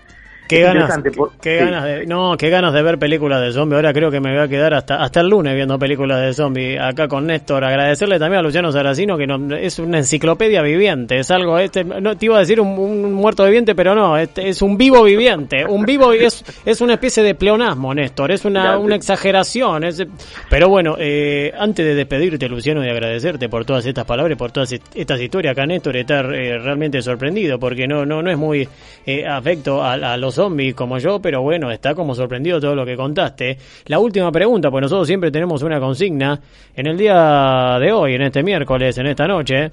[0.56, 1.64] Qué ganas, por- qué sí.
[1.64, 3.76] ganas de, no, qué ganas de ver películas de zombies.
[3.76, 6.80] Ahora creo que me voy a quedar hasta hasta el lunes viendo películas de zombies
[6.80, 7.64] acá con Néstor.
[7.64, 11.18] Agradecerle también a Luciano Saracino que no- es una enciclopedia viviente.
[11.18, 14.48] Es algo este, no te iba a decir un, un muerto viviente, pero no, este,
[14.48, 15.64] es un vivo viviente.
[15.64, 18.30] Un vivo es es una especie de pleonasmo, Néstor.
[18.32, 18.84] Es una, Gracias.
[18.84, 19.84] una exageración.
[19.84, 20.04] Es,
[20.50, 24.72] pero bueno, eh, antes de despedirte, Luciano, y agradecerte por todas estas palabras, por todas
[24.72, 28.68] est- estas historias, acá Néstor está eh, realmente sorprendido porque no no no es muy
[29.06, 32.84] eh, afecto a, a los zombies como yo, pero bueno, está como sorprendido todo lo
[32.84, 33.56] que contaste.
[33.86, 36.40] La última pregunta, pues nosotros siempre tenemos una consigna
[36.74, 39.70] en el día de hoy, en este miércoles, en esta noche.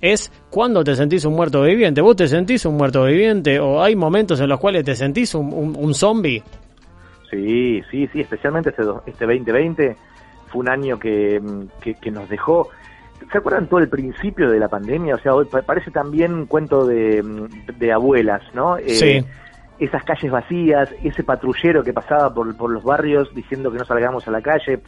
[0.00, 2.00] Es cuando te sentís un muerto viviente.
[2.00, 5.52] ¿Vos te sentís un muerto viviente o hay momentos en los cuales te sentís un,
[5.52, 6.42] un, un zombie?
[7.30, 9.96] Sí, sí, sí, especialmente este, este 2020
[10.48, 12.68] fue un año que, mm, que, que nos dejó...
[13.30, 15.14] ¿Se acuerdan todo el principio de la pandemia?
[15.14, 18.76] O sea, hoy pa- parece también un cuento de, mm, de abuelas, ¿no?
[18.78, 19.24] Eh, Sí.
[19.78, 24.26] Esas calles vacías, ese patrullero que pasaba por, por los barrios diciendo que no salgamos
[24.28, 24.80] a la calle,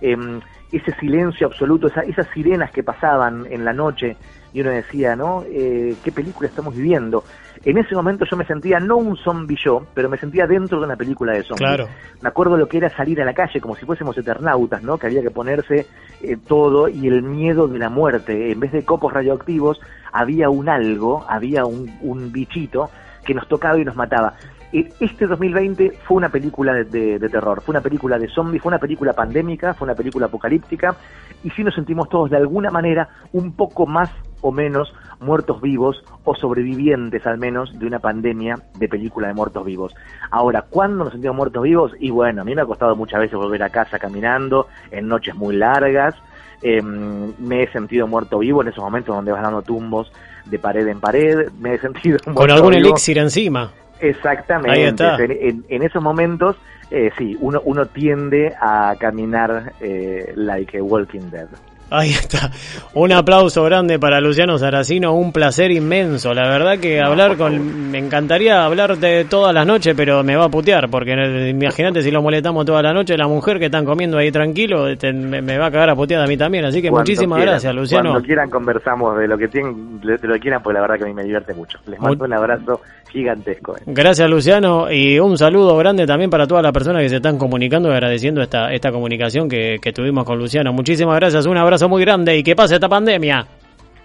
[0.00, 0.40] em,
[0.72, 4.16] ese silencio absoluto, esa- esas sirenas que pasaban en la noche
[4.52, 5.44] y uno decía, ¿no?
[5.48, 7.24] Eh, ¿Qué película estamos viviendo?
[7.64, 10.86] En ese momento yo me sentía no un zombie yo, pero me sentía dentro de
[10.86, 11.68] una película de zombies.
[11.68, 11.88] Claro.
[12.20, 14.98] Me acuerdo lo que era salir a la calle, como si fuésemos eternautas, ¿no?
[14.98, 15.86] Que había que ponerse
[16.22, 18.50] eh, todo y el miedo de la muerte.
[18.50, 19.80] En vez de copos radioactivos,
[20.12, 22.90] había un algo, había un, un bichito
[23.30, 24.34] que nos tocaba y nos mataba.
[24.72, 28.70] Este 2020 fue una película de, de- de terror, fue una película de zombies, fue
[28.70, 30.96] una película pandémica, fue una película apocalíptica,
[31.44, 36.02] y sí nos sentimos todos de alguna manera un poco más o menos muertos vivos
[36.24, 39.94] o sobrevivientes al menos de una pandemia de película de muertos vivos.
[40.30, 41.92] Ahora, ¿cuándo nos sentimos muertos vivos?
[42.00, 45.34] Y bueno, a mí me ha costado muchas veces volver a casa caminando, en noches
[45.36, 46.14] muy largas,
[46.62, 50.12] eh, me he sentido muerto vivo en esos momentos donde vas dando tumbos
[50.46, 52.88] de pared en pared, me he sentido Con muerto algún vivo.
[52.88, 53.70] elixir encima.
[54.00, 54.70] Exactamente.
[54.70, 55.16] Ahí está.
[55.16, 56.56] En, en- en esos momentos,
[56.90, 61.48] eh, sí, uno, uno tiende a caminar eh, like a Walking Dead.
[61.90, 62.50] Ahí está.
[62.94, 66.32] Un aplauso grande para Luciano Saracino, un placer inmenso.
[66.32, 67.90] La verdad que hablar con...
[67.90, 71.12] Me encantaría hablar de todas las noches, pero me va a putear, porque
[71.50, 75.12] imagínate si lo molestamos toda la noche, la mujer que están comiendo ahí tranquilo, este,
[75.12, 76.64] me, me va a cagar a putear a mí también.
[76.64, 78.10] Así que Cuando muchísimas quieran, gracias, Luciano.
[78.10, 81.04] Cuando quieran conversamos de lo que tienen, de lo que quieran, porque la verdad que
[81.04, 81.78] a mí me divierte mucho.
[81.86, 83.76] Les mando un abrazo gigantesco.
[83.76, 83.80] eh.
[83.86, 87.90] Gracias Luciano y un saludo grande también para todas las personas que se están comunicando
[87.90, 90.72] agradeciendo esta, esta comunicación que, que tuvimos con Luciano.
[90.72, 93.46] Muchísimas gracias, un abrazo muy grande y que pase esta pandemia.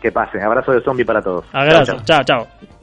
[0.01, 0.41] Que pase.
[0.41, 1.45] Abrazo de zombie para todos.
[1.51, 2.23] Abrazo, Chao, chao.
[2.23, 2.75] chao, chao.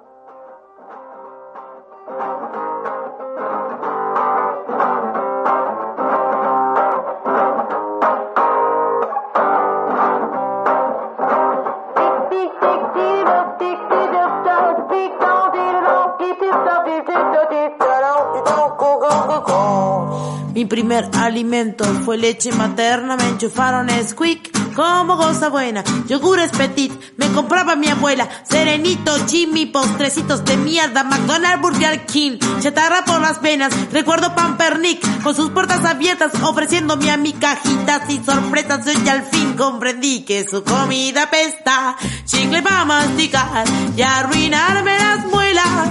[20.54, 25.84] Mi primer alimento fue leche materna, me enchufaron Squeak como cosa buena.
[26.08, 28.28] Yogures petit, me compraba mi abuela.
[28.48, 31.04] Serenito, Jimmy, postrecitos de mierda.
[31.04, 33.72] McDonald's, Burger King, chatarra por las venas.
[33.92, 38.84] Recuerdo Pampernick con sus puertas abiertas, ofreciéndome a mi cajitas y sorpresas.
[38.86, 41.96] Yo ya al fin comprendí que su comida pesta.
[42.24, 43.64] Chicle para masticar
[43.96, 45.88] y arruinarme las muelas.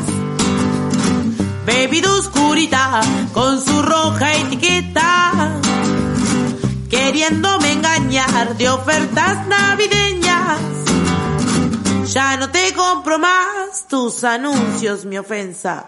[1.66, 3.02] Bebida oscurita
[3.34, 5.62] con su roja etiqueta.
[6.92, 10.60] Queriéndome engañar de ofertas navideñas.
[12.14, 15.88] Ya no te compro más tus anuncios, mi ofensa.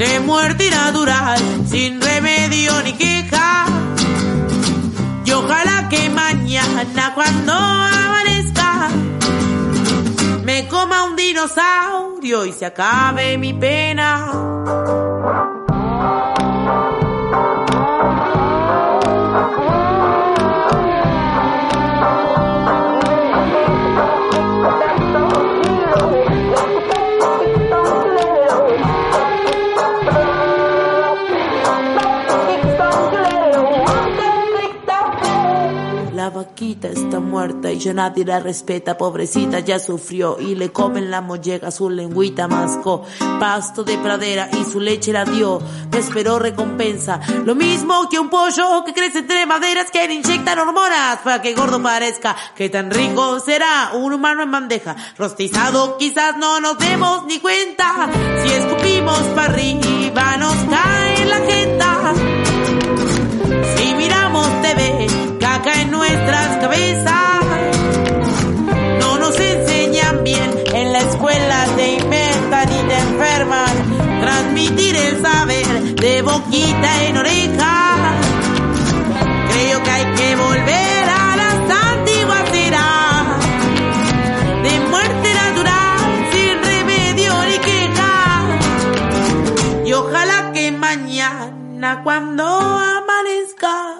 [0.00, 3.66] de muerte natural, sin remedio ni queja.
[5.26, 8.88] Y ojalá que mañana cuando amanezca
[10.42, 15.09] me coma un dinosaurio y se acabe mi pena.
[36.60, 41.10] La vaquita está muerta y ya nadie la respeta, pobrecita ya sufrió y le comen
[41.10, 43.02] la molleja, su lengüita mascó,
[43.38, 45.58] pasto de pradera y su leche la dio,
[45.96, 51.20] esperó recompensa, lo mismo que un pollo que crece entre maderas que le inyectan hormonas
[51.24, 56.60] para que gordo parezca, que tan rico será un humano en bandeja, rostizado quizás no
[56.60, 58.10] nos demos ni cuenta,
[58.44, 60.99] si escupimos para arriba nos cae
[92.02, 93.98] cuando amanezca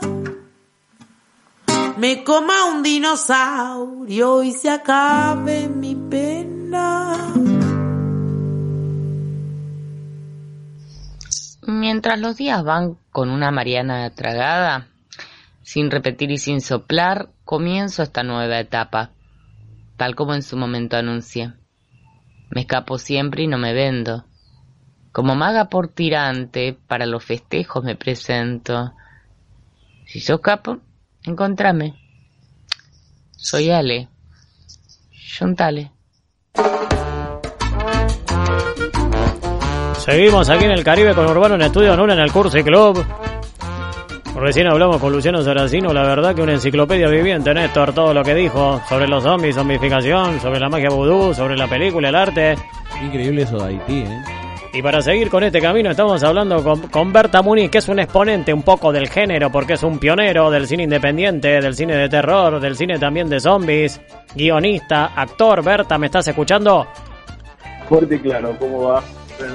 [1.99, 7.15] me coma un dinosaurio y se acabe mi pena.
[11.67, 14.89] Mientras los días van con una Mariana tragada,
[15.63, 19.11] sin repetir y sin soplar, comienzo esta nueva etapa,
[19.97, 21.53] tal como en su momento anuncié.
[22.49, 24.25] Me escapo siempre y no me vendo.
[25.13, 28.93] Como maga por tirante, para los festejos me presento.
[30.07, 30.79] Si yo escapo,
[31.25, 31.95] encontrame.
[33.37, 34.09] Soy Ale.
[35.39, 35.91] Juntale.
[39.99, 43.05] Seguimos aquí en el Caribe con Urbano en Estudio Nula en el Cursi Club.
[44.37, 48.35] Recién hablamos con Luciano Saracino, la verdad que una enciclopedia viviente, Néstor, todo lo que
[48.35, 52.57] dijo sobre los zombies, zombificación, sobre la magia vudú, sobre la película, el arte.
[53.03, 54.40] Increíble eso de Haití, ¿eh?
[54.73, 58.53] Y para seguir con este camino estamos hablando con, Berta Muniz, que es un exponente
[58.55, 62.61] un poco del género, porque es un pionero del cine independiente, del cine de terror,
[62.61, 64.01] del cine también de zombies,
[64.35, 65.65] guionista, actor.
[65.65, 66.87] Berta, ¿me estás escuchando?
[67.89, 69.03] Fuerte y claro, ¿cómo va?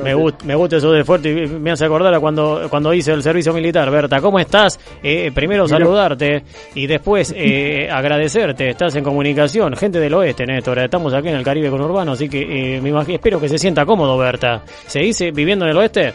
[0.04, 3.12] Me, gust- me gusta eso de fuerte y me hace acordar a cuando, cuando hice
[3.14, 3.90] el servicio militar.
[3.90, 4.80] Berta, ¿cómo estás?
[5.04, 6.44] Eh, primero saludarte
[6.74, 8.70] y después eh, agradecerte.
[8.70, 10.80] Estás en comunicación, gente del oeste, Néstor.
[10.80, 13.86] Estamos aquí en el Caribe con Urbano, así que eh, me espero que se sienta
[13.86, 14.64] cómodo, Berta.
[14.88, 16.14] ¿Se dice viviendo en el oeste?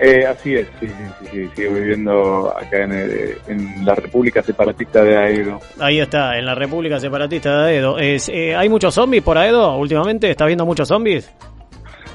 [0.00, 4.40] Eh, así es, sí, sí, sí, sí, sigo viviendo acá en, el- en la República
[4.42, 5.58] Separatista de Aedo.
[5.80, 7.98] Ahí está, en la República Separatista de Aedo.
[7.98, 10.30] Es, eh, ¿Hay muchos zombies por Aedo últimamente?
[10.30, 11.28] ¿Estás viendo muchos zombies?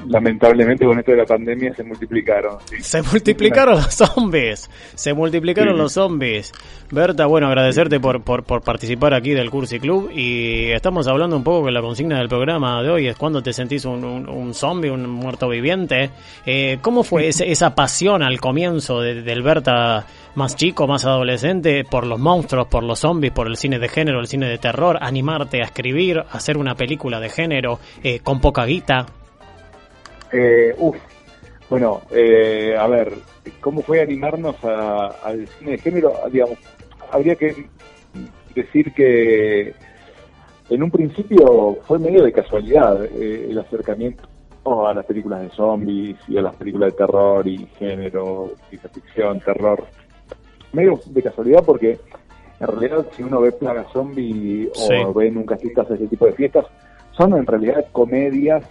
[0.08, 2.58] Lamentablemente con esto de la pandemia se multiplicaron.
[2.66, 2.76] sí.
[2.80, 4.70] Se multiplicaron los zombies.
[4.94, 5.78] Se multiplicaron Sí.
[5.78, 6.52] los zombies.
[6.90, 10.10] Berta, bueno, agradecerte por, por, por participar aquí del Cursi Club.
[10.14, 13.52] Y estamos hablando un poco que la consigna del programa de hoy es cuando te
[13.52, 16.10] sentís un, un, un zombie, un muerto viviente.
[16.46, 21.84] Eh, ¿Cómo fue ese- esa pasión al comienzo de- del Berta más chico, más adolescente,
[21.84, 24.98] por los monstruos, por los zombies, por el cine de género, el cine de terror?
[25.00, 29.06] Animarte a escribir, a hacer una película de género eh, con poca guita.
[30.36, 30.96] Eh, uf,
[31.70, 33.12] bueno, eh, a ver,
[33.60, 36.12] ¿cómo fue animarnos a- al cine de género?
[36.30, 36.58] Digamos,
[37.12, 37.54] habría que
[38.52, 39.72] decir que
[40.70, 44.24] en un principio fue medio de casualidad eh, el acercamiento
[44.64, 49.38] a las películas de zombies y a las películas de terror y género, ciencia ficción,
[49.40, 49.84] terror.
[50.72, 51.98] Medio de casualidad porque
[52.58, 54.94] en realidad si uno ve Plaga Zombie o Sí.
[55.14, 56.64] ve Nunca Asistas a ese tipo de fiestas,
[57.12, 58.64] son en realidad comedias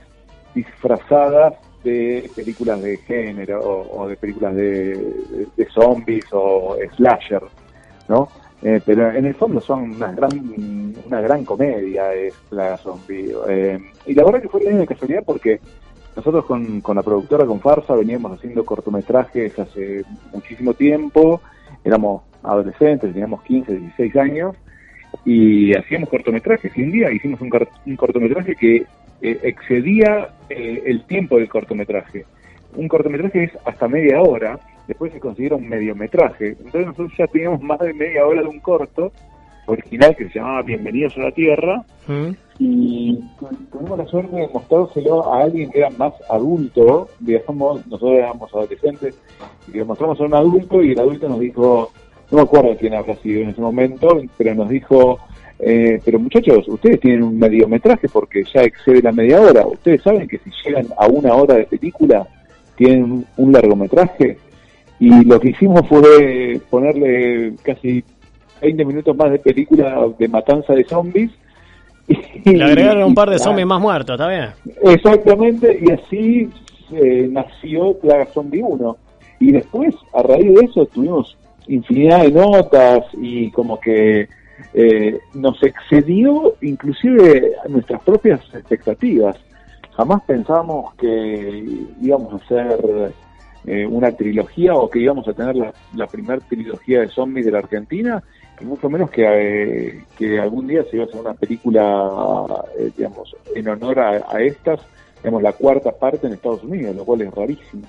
[0.54, 4.98] disfrazadas de películas de género o, o de películas de,
[5.74, 7.42] zombies o slasher,
[8.08, 8.30] ¿no?
[8.62, 10.32] Eh, pero en el fondo son una gran
[11.06, 15.24] una gran comedia es la zombie Eh, y la verdad que fue medio de casualidad
[15.26, 15.60] porque
[16.16, 21.42] nosotros con, con la productora, con Farsa, veníamos haciendo cortometrajes hace muchísimo tiempo,
[21.84, 24.56] éramos adolescentes, teníamos 15, 16 años,
[25.26, 26.76] y hacíamos cortometrajes.
[26.78, 28.86] Y un día hicimos un cortometraje que
[29.24, 32.26] eh, excedía eh, el tiempo del cortometraje.
[32.76, 36.50] Un cortometraje es hasta media hora, después se considera un mediometraje.
[36.50, 39.14] Entonces nosotros ya teníamos más de media hora de un corto
[39.68, 42.32] original que se llamaba Bienvenidos a la Tierra ¿Mm?
[42.60, 43.24] y
[43.72, 49.18] tuvimos la suerte de mostrárselo a alguien que era más adulto, digamos, nosotros éramos adolescentes,
[49.70, 51.92] y le mostramos a un adulto y el adulto nos dijo,
[52.30, 55.18] no me acuerdo quién habrá sido en ese momento, pero nos dijo,
[55.66, 60.28] eh, pero muchachos, ustedes tienen un mediometraje porque ya excede la media hora, ustedes saben
[60.28, 62.28] que si llegan a una hora de película
[62.76, 64.38] tienen un- largometraje
[65.00, 68.04] y lo que hicimos fue ponerle casi
[68.62, 71.32] 20 minutos más de película de matanza de zombies.
[72.46, 74.50] Y, Le agregaron un par de zombies más muertos, ¿está bien?
[74.84, 76.50] Exactamente, y así
[76.92, 78.98] eh, nació Plaga Zombie 1.
[79.40, 84.28] Y después, a raíz de eso, tuvimos infinidad de notas y como que
[84.74, 89.38] eh, nos excedió inclusive a nuestras propias expectativas.
[89.96, 91.64] Jamás pensamos que
[92.02, 93.14] íbamos a hacer
[93.66, 97.52] eh, una trilogía o que íbamos a tener la, la primera trilogía de zombies de
[97.52, 98.24] la Argentina,
[98.60, 102.92] y mucho menos que, eh, que algún día se iba a hacer una película, eh,
[102.96, 104.80] digamos, en honor a, a estas,
[105.18, 107.84] digamos, la cuarta parte en Estados Unidos, lo cual es rarísimo.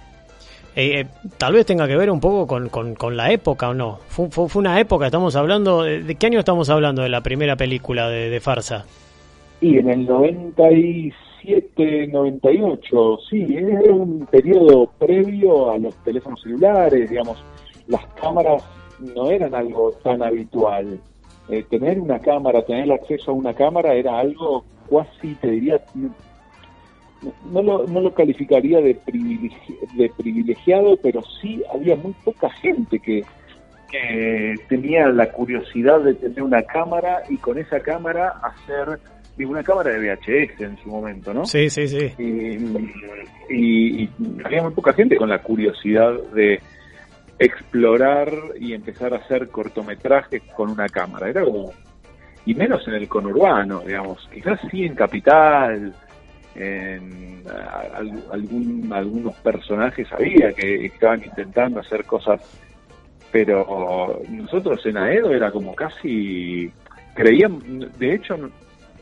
[0.77, 1.07] Eh, eh,
[1.39, 3.99] tal vez tenga que ver un poco con, con, con la época o no.
[4.09, 5.85] Fue, fue, una época, estamos hablando.
[5.85, 8.85] De, ¿De qué año estamos hablando de la primera película de, Farsa?
[9.61, 17.43] Y en el 97, 98, sí, es un periodo previo a los teléfonos celulares, digamos,
[17.87, 18.65] las cámaras
[18.99, 20.99] no eran algo tan habitual.
[21.49, 25.81] Eh, tener una cámara, tener acceso a una cámara era algo cuasi, te diría,
[27.51, 32.99] no, lo, no lo calificaría de, privilegi- de privilegiado, pero sí había muy poca gente
[32.99, 33.23] que,
[33.91, 38.99] que tenía la curiosidad de tener una cámara y con esa cámara hacer
[39.37, 41.45] digo, una cámara de VHS en su momento, ¿no?
[41.45, 42.13] Sí, sí, sí.
[42.19, 42.57] Y,
[43.51, 44.11] y- y
[44.45, 46.61] había muy poca gente con la curiosidad de
[47.39, 51.29] explorar y empezar a hacer cortometrajes con una cámara.
[51.31, 51.73] Era como,
[52.47, 55.93] y menos en el conurbano, digamos, quizás sí en Capital,
[56.55, 57.99] en a-
[58.33, 62.41] algún, algunos personajes había que estaban intentando hacer cosas,
[63.33, 66.71] pero nosotros en Aedo era como casi,
[67.15, 67.63] creíamos,
[67.99, 68.37] de hecho,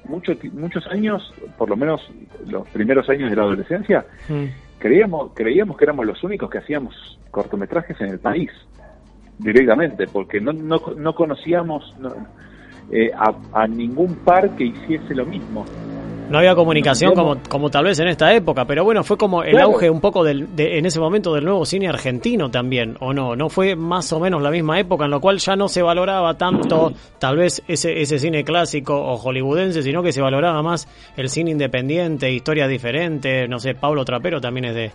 [0.05, 2.01] mucho, ti- muchos años, por lo menos
[2.47, 4.45] los primeros años de la adolescencia, Mm.
[4.79, 8.51] creíamos, creíamos que éramos los únicos que hacíamos cortometrajes en el país,
[9.38, 12.15] directamente, porque no, no, no conocíamos no,
[12.91, 15.67] eh, a, a ningún par que hiciese lo mismo.
[16.33, 19.61] No había comunicación como, como tal vez en esta época, pero bueno, fue como el
[19.61, 23.37] auge un poco del, de, en ese momento del nuevo cine argentino también, ¿o no?
[23.37, 26.38] ¿No fue más o menos la misma época en la cual ya no se valoraba
[26.38, 31.29] tanto tal vez ese, ese cine clásico o hollywoodense, sino que se valoraba más el
[31.29, 34.90] cine independiente, historias diferentes, no sé, Pablo Trapero también es de,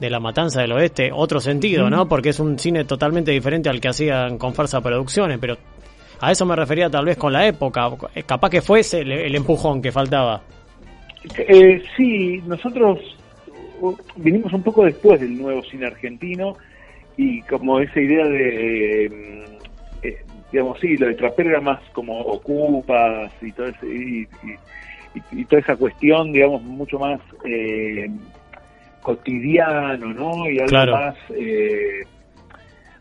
[0.00, 2.08] de La Matanza del Oeste, otro sentido, ¿no?
[2.08, 5.58] Porque es un cine totalmente diferente al que hacían con Farsa Producciones, pero
[6.18, 7.90] a eso me refería tal vez con la época,
[8.24, 10.40] capaz que fuese el, el empujón que faltaba.
[11.36, 12.98] Eh, sí, nosotros
[13.80, 16.56] uh, vinimos un poco después del nuevo cine argentino
[17.16, 19.10] y como esa idea de, eh,
[20.02, 20.18] eh,
[20.52, 24.58] digamos, sí, lo de Trapero era más como ocupas y, todo ese- y, y-
[25.14, 28.08] y- y toda esa cuestión, digamos, mucho más eh,
[29.02, 30.48] cotidiano, ¿no?
[30.50, 30.92] Y algo Claro.
[30.92, 32.02] más, eh,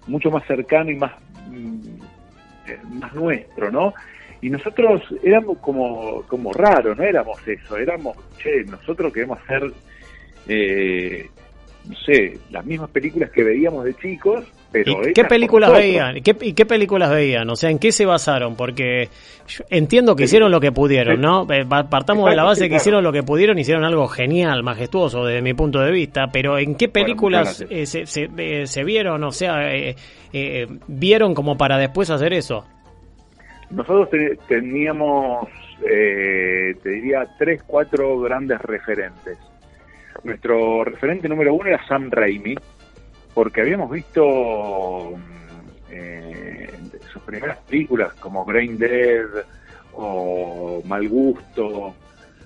[0.08, 1.14] mucho más cercano y más,
[1.50, 3.94] mm, más nuestro, ¿no?
[4.42, 9.64] Y nosotros éramos como, como raros, no éramos eso, éramos, che, nosotros queremos hacer,
[10.48, 11.28] eh,
[11.88, 15.08] no sé, las mismas películas que veíamos de chicos, pero...
[15.10, 16.18] ¿Y qué películas veían?
[16.18, 17.50] ¿Y qué, ¿Y qué películas veían?
[17.50, 18.56] O sea, ¿en qué se basaron?
[18.58, 19.08] Porque
[19.48, 21.48] yo entiendo que hicieron lo que pudieron, ¿no?
[21.52, 24.64] Eh, pa- Partamos de la base sí, que hicieron lo que pudieron, hicieron algo genial,
[24.64, 28.84] majestuoso desde mi punto de vista, pero ¿en qué películas eh, se, se, eh, se
[28.84, 29.24] vieron?
[29.24, 29.96] O sea, eh,
[30.34, 32.66] eh, vieron como para después hacer eso.
[33.70, 35.48] Nosotros te- teníamos,
[35.90, 39.38] eh, te diría, tres, cuatro grandes referentes.
[40.24, 42.56] Nuestro referente número uno era Sam Raimi,
[43.34, 46.70] porque habíamos visto mm, eh,
[47.12, 49.26] sus primeras películas como Brain Dead
[49.94, 51.94] o Mal Gusto,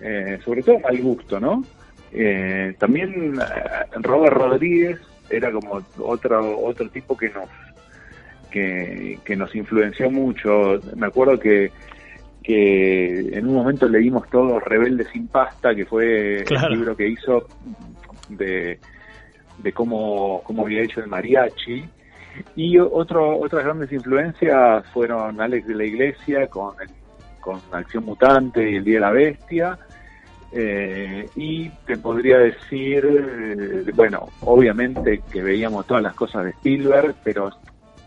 [0.01, 1.63] eh, sobre todo Mal Gusto, ¿no?
[2.12, 7.47] Eh, también eh, Robert Rodríguez era como otro otro tipo que nos
[8.52, 10.80] que, que nos influenció mucho.
[10.96, 11.72] Me acuerdo que,
[12.43, 16.68] que en un momento leímos todo Rebelde sin pasta, que fue Claro.
[16.68, 17.47] el libro que hizo
[18.30, 18.78] de,
[19.58, 21.84] de cómo, cómo había hecho el mariachi.
[22.56, 26.76] Y otro, otras grandes influencias fueron Alex de la Iglesia con,
[27.41, 29.80] con Acción Mutante y El Día de la Bestia.
[30.54, 37.16] Eh, y te podría decir, eh, bueno, obviamente que veíamos todas las cosas de Spielberg,
[37.24, 37.49] pero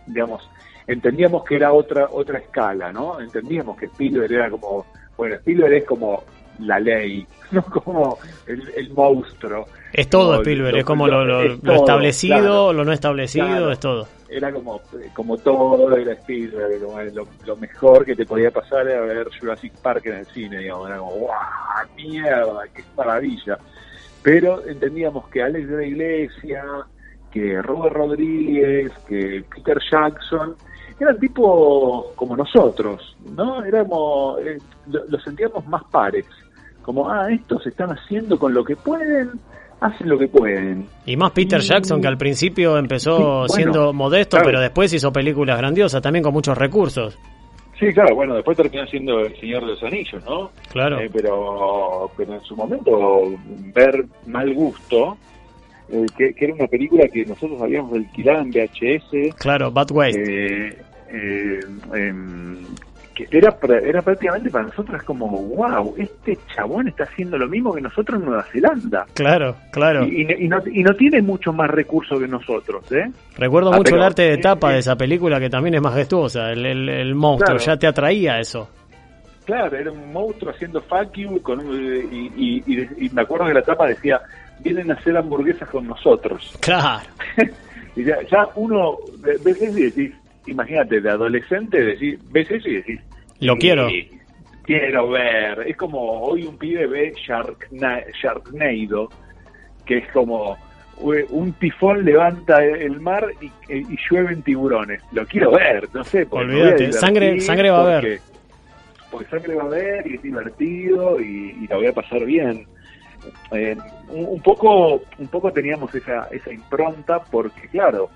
[0.07, 0.49] digamos,
[0.87, 3.21] entendíamos que era otra otra escala, ¿no?
[3.21, 4.87] Entendíamos que Spielberg era como,
[5.17, 6.23] bueno, Spielberg es como
[6.61, 9.67] la ley, no como el, monstruo.
[9.93, 11.43] Es todo Spielberg, es como lo,
[11.75, 14.07] establecido, lo no establecido, es todo.
[14.29, 14.81] Era como,
[15.13, 16.81] como todo era Spielberg,
[17.15, 20.89] lo, lo, mejor que te podía pasar era ver Jurassic Park en el cine, digamos,
[20.89, 21.39] era como, ¡guau!
[21.97, 22.65] ¡Mierda!
[22.75, 23.59] ¡Qué maravilla!
[24.23, 26.65] Pero entendíamos que Alex de la Iglesia,
[27.35, 30.55] que Robert Rodríguez, que Peter Jackson,
[31.01, 33.65] eran tipos como nosotros, ¿no?
[33.65, 36.25] Éramos, eh, lo, sentíamos más pares,
[36.83, 39.33] como, ah, estos están haciendo con lo que pueden,
[39.81, 40.87] hacen lo que pueden.
[41.07, 46.01] Y más Peter Jackson, que al principio empezó siendo modesto, pero después hizo películas grandiosas,
[46.01, 47.19] también con muchos recursos.
[47.81, 50.53] Sí, claro, bueno, después terminó siendo El Señor de los Anillos, ¿no?
[50.71, 51.01] Claro.
[51.01, 53.35] Eh, pero, pero en su momento,
[53.75, 55.17] ver Mal Gusto,
[55.89, 59.37] eh, que, era una película que nosotros habíamos alquilado en VHS.
[59.37, 60.13] Claro, Bad Way.
[60.15, 60.79] Eh,
[61.11, 61.61] eh,
[61.95, 62.59] em,
[63.15, 67.81] que era, era prácticamente para nosotros como, wow, este chabón está haciendo lo mismo que
[67.81, 69.07] nosotros en Nueva Zelanda.
[69.15, 70.05] Claro, claro.
[70.05, 73.11] Y, no, y no tiene mucho más recursos que nosotros, ¿eh?
[73.37, 76.67] Recuerdo ah, mucho el arte de tapa de esa película que también es majestuosa, el,
[76.67, 78.69] el, monstruo, ya te atraía eso.
[79.45, 83.87] Claro, era un monstruo haciendo fuck you con y, y, me acuerdo que la tapa
[83.87, 84.21] decía,
[84.61, 86.57] vienen a hacer hamburguesas con nosotros.
[86.61, 87.07] Claro.
[87.97, 90.13] y ya, uno ves eso y decís,
[90.47, 93.01] imagínate, de adolescente, decís, ves eso y decís,
[93.41, 93.89] lo quiero.
[94.63, 95.65] Quiero ver.
[95.67, 99.11] Es como hoy un pibe ve Sharknado,
[99.85, 100.57] que es como
[101.01, 105.03] un tifón levanta el mar y, y llueven tiburones.
[105.13, 106.27] Lo quiero ver, no sé.
[106.31, 108.21] Olvídate, sangre, sangre va a ver.
[109.15, 112.67] Porque sangre va a ver y es divertido y, y la voy a pasar bien.
[113.53, 113.77] Eh,
[114.09, 118.11] un, poco un poco teníamos esa, esa impronta porque, claro,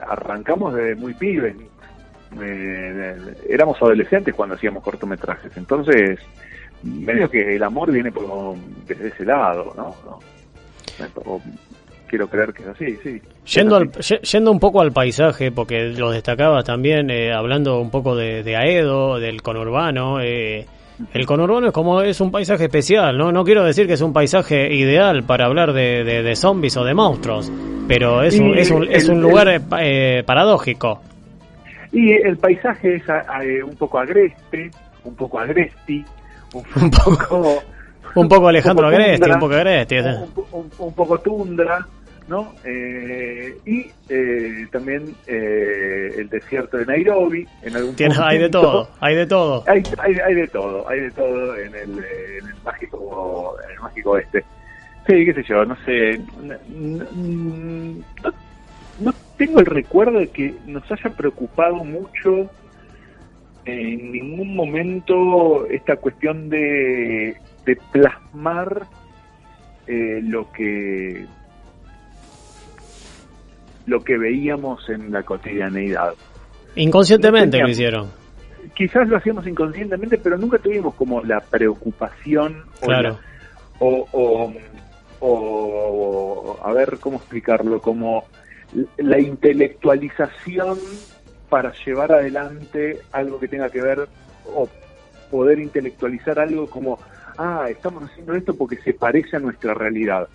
[0.00, 1.56] arrancamos desde muy pibes.
[2.40, 3.16] Eh,
[3.48, 5.56] éramos adolescentes cuando hacíamos cortometrajes.
[5.56, 6.20] Entonces,
[6.84, 8.54] medio que el amor viene por,
[8.86, 10.20] desde ese lado, ¿no?
[12.08, 13.22] Quiero creer que es así, sí.
[13.54, 18.42] Yendo, yendo un poco al paisaje, porque lo destacabas también, eh, hablando un poco de,
[18.42, 20.66] de Aedo, del conurbano, eh,
[21.14, 23.30] el conurbano es como es un paisaje especial, ¿no?
[23.30, 26.94] No quiero decir que es un paisaje ideal para hablar de, de, zombies o de
[26.94, 27.52] monstruos,
[27.86, 31.00] pero es un, es un, es un lugar eh, paradójico.
[31.92, 34.70] Y el paisaje es eh, un poco agreste,
[35.04, 36.04] un poco agresti,
[36.54, 37.62] un, poco...
[38.16, 39.96] un poco Alejandro Agresti, un poco Agresti.
[39.98, 41.86] un poco tundra,
[42.28, 42.54] ¿no?
[42.62, 49.16] Eh, y eh, también eh, el desierto de Nairobi, en algún Hay de todo, hay
[49.16, 49.64] de todo.
[49.66, 54.18] Hay, hay, de todo, hay de todo en el, en el mágico en el mágico
[54.18, 54.44] este.
[55.06, 56.20] Sí, qué sé yo, no sé.
[59.00, 62.50] No, tengo el recuerdo de que nos haya preocupado mucho
[63.64, 68.86] en ningún momento esta cuestión de, de plasmar
[69.86, 71.26] lo que
[73.88, 76.12] lo que veíamos en la cotidianeidad.
[76.76, 78.10] Inconscientemente lo hicieron.
[78.74, 83.18] Quizás lo hacíamos inconscientemente, pero nunca tuvimos como la preocupación claro.
[83.78, 84.06] o,
[85.20, 88.24] o, a ver cómo explicarlo, como
[88.98, 90.78] la intelectualización
[91.48, 94.06] para llevar adelante algo que tenga que ver
[94.54, 94.68] o
[95.30, 96.98] poder intelectualizar algo como,
[97.38, 100.28] ah, estamos haciendo esto porque se parece a nuestra realidad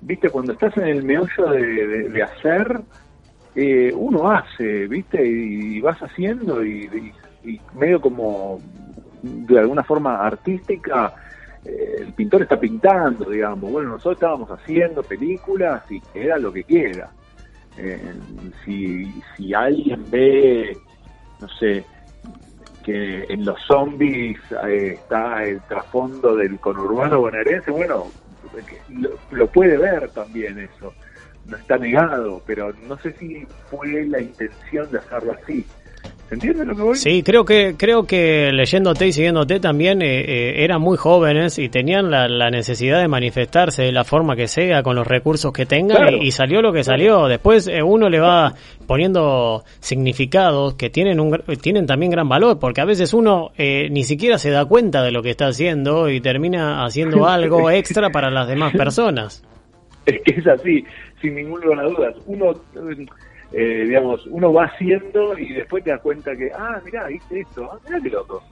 [0.00, 2.80] viste, cuando estás en el meollo de, hacer,
[3.54, 7.12] eh, uno hace, viste, y, vas haciendo y,
[7.74, 8.58] medio como
[9.22, 11.14] de alguna forma artística,
[11.64, 13.70] eh, el pintor está pintando, digamos.
[13.70, 17.10] Bueno, nosotros estábamos haciendo películas y era lo que quiera.
[17.76, 18.14] Eh,
[18.64, 20.76] si, si alguien ve,
[21.40, 21.84] no sé,
[22.82, 28.06] que en los zombies está el trasfondo del conurbano bonaerense, bueno,
[29.30, 30.94] lo, puede ver también eso,
[31.46, 35.66] no está negado, pero no sé si fue la intención de hacerlo así.
[36.30, 36.94] ¿Se entiende lo que voy?
[36.94, 41.68] Sí, creo que, creo que leyéndote y siguiéndote también eh, eh, eran muy jóvenes y
[41.68, 46.22] tenían la, necesidad de manifestarse de la forma que sea, con los recursos que tengan,
[46.22, 47.26] y, salió lo que salió.
[47.26, 48.54] Después eh, uno le va
[48.86, 54.38] poniendo significados que tienen, un, tienen también gran valor, porque a veces uno ni siquiera
[54.38, 58.46] se da cuenta de lo que está haciendo y termina haciendo algo extra para las
[58.46, 59.42] demás personas.
[60.06, 60.84] es que es así,
[61.20, 62.14] sin ningún lugar a dudas.
[62.26, 62.54] Uno,
[63.52, 67.68] eh, digamos, uno va haciendo y después te das cuenta que, ah, mirá, hice esto,
[67.72, 68.42] ah, mirá qué loco.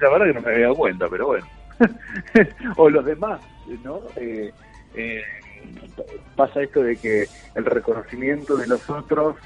[0.00, 1.46] La verdad que no me había dado cuenta, pero bueno.
[2.76, 3.40] o los demás,
[3.82, 4.00] ¿no?
[4.16, 4.52] Eh,
[4.94, 5.22] eh,
[6.34, 9.36] pasa esto de que el reconocimiento de los otros,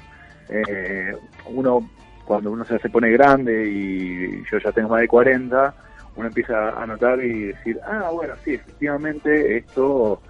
[0.49, 1.15] eh,
[1.47, 1.89] uno
[2.25, 5.73] cuando uno se pone grande y yo ya tengo más de 40,
[6.15, 10.21] uno empieza a notar y decir, ah, bueno, sí, efectivamente esto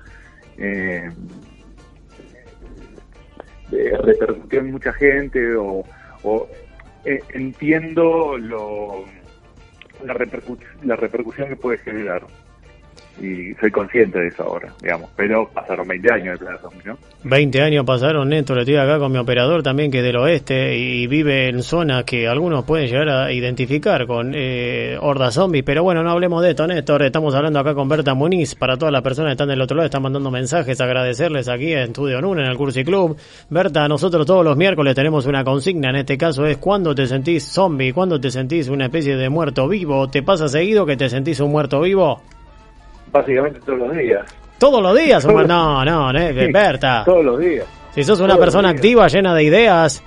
[3.71, 5.83] eh, repercutió en mucha gente o,
[7.03, 9.05] entiendo lo,
[10.03, 10.13] la,
[10.83, 12.23] la repercusión que puede generar
[13.19, 16.97] y soy consciente de eso ahora, digamos, pero pasaron 20 años de plazo, ¿no?
[17.23, 21.07] 20 años pasaron, Néstor, estoy acá con mi operador también que es del oeste y
[21.07, 26.03] vive en zonas que algunos pueden llegar a identificar con eh, hordas zombies, pero bueno,
[26.03, 29.29] no hablemos de esto, Néstor, estamos hablando acá con Berta Muniz, para todas las personas
[29.29, 32.57] que están del otro lado, están mandando mensajes, agradecerles aquí en Estudio Nuna, en el
[32.57, 33.17] Cursi Club.
[33.49, 37.43] Berta, nosotros todos los miércoles tenemos una consigna, en este caso es cuando te sentís
[37.43, 41.39] zombie, cuando te sentís una especie de muerto vivo, ¿te pasa seguido que te sentís
[41.39, 42.21] un muerto vivo?
[43.11, 44.25] Básicamente todos los días.
[44.57, 45.25] ¿Todos los días?
[45.25, 46.13] no, no, no,
[46.53, 47.03] Berta.
[47.05, 47.65] Todos los días.
[47.91, 50.03] Si sos una persona activa, llena de ideas,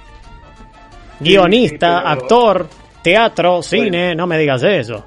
[1.20, 2.66] guionista, actor,
[3.02, 5.04] teatro, cine, no me digas eso.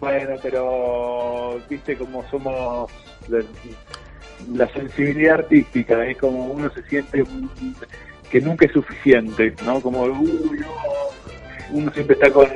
[0.00, 2.90] Bueno, pero viste como somos
[3.28, 7.22] la, sensibilidad artística, es como uno se siente
[8.30, 9.80] que nunca es suficiente, ¿no?
[9.80, 10.68] Como, uy, no,
[11.72, 12.46] uno siempre está con,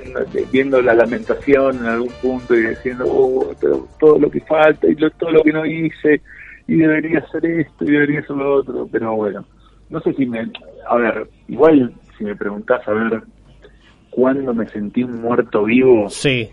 [0.52, 3.54] viendo la lamentación en algún punto y diciendo, oh,
[3.98, 6.20] todo lo que falta y todo lo que no hice
[6.66, 9.44] y debería hacer esto y debería hacer lo otro, pero bueno,
[9.90, 10.50] no sé si me,
[10.88, 13.22] a ver, igual si me preguntás a ver
[14.10, 16.50] cuándo me sentí un muerto vivo, sí.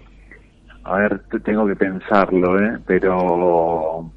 [0.84, 2.80] A ver, tengo que pensarlo, ¿eh?
[2.88, 4.12] Pero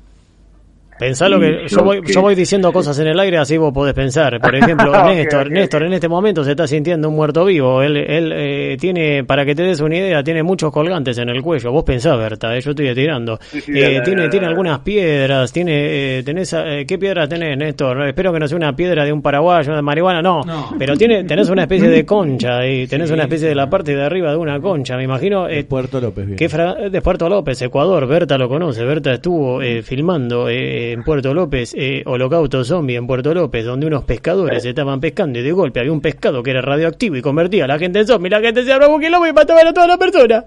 [0.98, 3.94] Pensá lo que yo voy, yo voy diciendo cosas en el aire, así vos podés
[3.94, 4.40] pensar.
[4.40, 7.82] Por ejemplo, Néstor, Néstor en este momento se está sintiendo un muerto vivo.
[7.82, 11.42] Él, él eh, tiene, para que te des una idea, tiene muchos colgantes en el
[11.42, 11.72] cuello.
[11.72, 13.38] Vos pensás, Berta, eh, yo estoy tirando.
[13.52, 18.06] eh, tiene, tiene algunas piedras, tiene, eh, tenés, eh, ¿qué piedras tenés, Néstor?
[18.06, 20.42] Espero que no sea una piedra de un paraguayo, de marihuana, no.
[20.78, 24.02] Pero tiene, tenés una especie de concha y tenés una especie de la parte de
[24.02, 25.46] arriba de una concha, me imagino.
[25.46, 26.36] de Puerto López, bien.
[26.38, 28.06] Que de Puerto López, Ecuador.
[28.06, 30.48] Berta lo conoce, Berta estuvo filmando.
[30.48, 35.38] Eh, en Puerto López, eh, Holocausto Zombie en Puerto López, donde unos pescadores estaban pescando
[35.38, 38.06] y de golpe había un pescado que era radioactivo y convertía a la gente en
[38.06, 40.44] zombie, la gente se abrió un quilombo y mataba a toda la persona.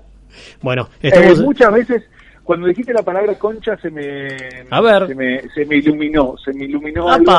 [0.61, 1.39] Bueno, estamos...
[1.39, 2.03] Eh, muchas veces
[2.47, 4.27] cuando dijiste la palabra concha se me
[4.69, 5.07] a ver.
[5.07, 7.33] se me, se me iluminó se me iluminó algo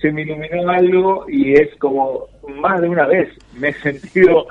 [0.00, 2.28] se me iluminó algo y es como
[2.60, 4.46] más de una vez me he sentido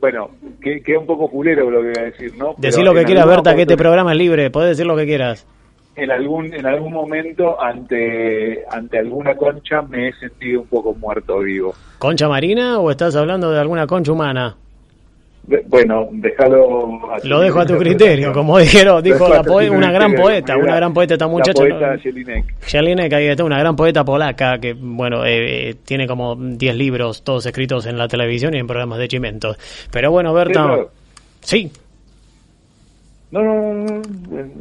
[0.00, 0.30] bueno
[0.62, 3.26] que, que un poco culero lo que voy a decir no decir lo que quieras
[3.26, 5.46] Berta que este programa es libre podés decir lo que quieras
[5.96, 11.38] en algún en algún momento ante ante alguna concha me he sentido un poco muerto
[11.40, 11.74] vivo.
[11.98, 14.56] ¿Concha marina o estás hablando de alguna concha humana?
[15.68, 20.74] bueno, déjalo Lo dejo a tu criterio, como dijeron, dijo la una gran poeta, una
[20.74, 21.62] gran poeta esta muchacha.
[21.62, 22.54] La poeta Jelinek.
[22.62, 27.22] Jelinek, ahí está, una gran poeta polaca que, bueno, eh, eh tiene como 10 libros,
[27.22, 29.56] todos escritos en la televisión y en programas de chimentos.
[29.92, 30.78] Pero bueno, Berta...
[31.40, 31.70] Sí,
[33.28, 34.02] no, no, no,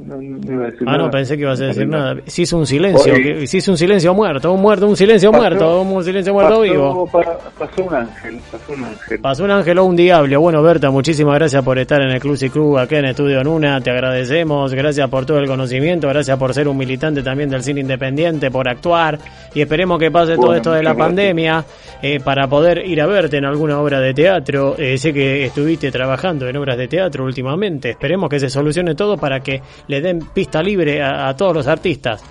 [0.05, 2.15] no, iba a decir Ah, no, pensé que ibas a decir nada.
[2.25, 6.33] Si hizo un silencio, hizo un silencio muerto, un muerto, un silencio muerto, un silencio
[6.33, 7.07] muerto vivo.
[7.11, 9.19] pasó un ángel, pasó un ángel.
[9.19, 10.41] Pasó un ángel o un diablo.
[10.41, 13.79] Bueno, Berta, muchísimas gracias por estar en el Club y Club acá en Estudio Nuna.
[13.81, 17.81] Te agradecemos, gracias por todo el conocimiento, gracias por ser un militante también del cine
[17.81, 19.19] independiente, por actuar
[19.53, 21.63] y esperemos que pase todo esto de la pandemia
[22.07, 24.75] eh, para poder ir a verte en alguna obra de teatro.
[24.77, 27.89] Eh, sé que estuviste trabajando en obras de teatro últimamente.
[27.89, 32.23] Esperemos que se solucione todo para que le den pista libre a, todos los artistas.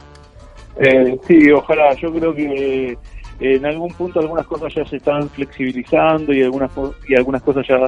[0.79, 1.93] Eh, sí, ojalá.
[1.95, 2.97] Yo creo que eh,
[3.41, 6.71] en algún punto algunas cosas ya se están flexibilizando y algunas
[7.09, 7.79] y algunas cosas ya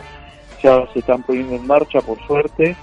[0.64, 2.74] ya se están poniendo en marcha, por suerte.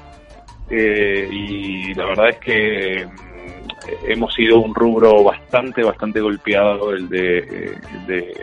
[0.70, 7.10] Eh, y la verdad es que mm, hemos sido un rubro bastante, bastante golpeado, el
[7.10, 7.76] de,
[8.08, 8.34] de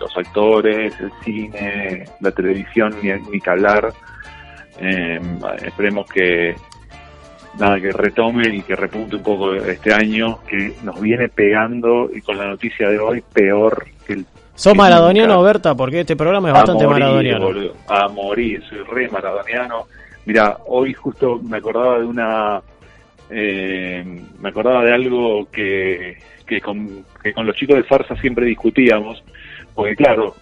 [0.00, 3.92] los actores, el cine, la televisión, ni, ni que hablar.
[4.80, 5.20] Eh,
[5.64, 6.54] esperemos que
[7.58, 12.20] nada que retome y que repunte un poco este año que nos viene pegando y
[12.20, 14.26] con la noticia de hoy peor que el
[14.58, 15.76] ¿Sos maradoniano, Berta?
[15.76, 17.48] Porque este programa es bastante maradoniano.
[17.86, 19.86] a morir, soy re maradoniano.
[20.26, 22.60] Mira, hoy justo me acordaba de una...
[23.30, 24.04] Eh,
[24.40, 29.22] me acordaba de algo que, que, con, que con los chicos de Farsa siempre discutíamos,
[29.78, 30.34] porque claro,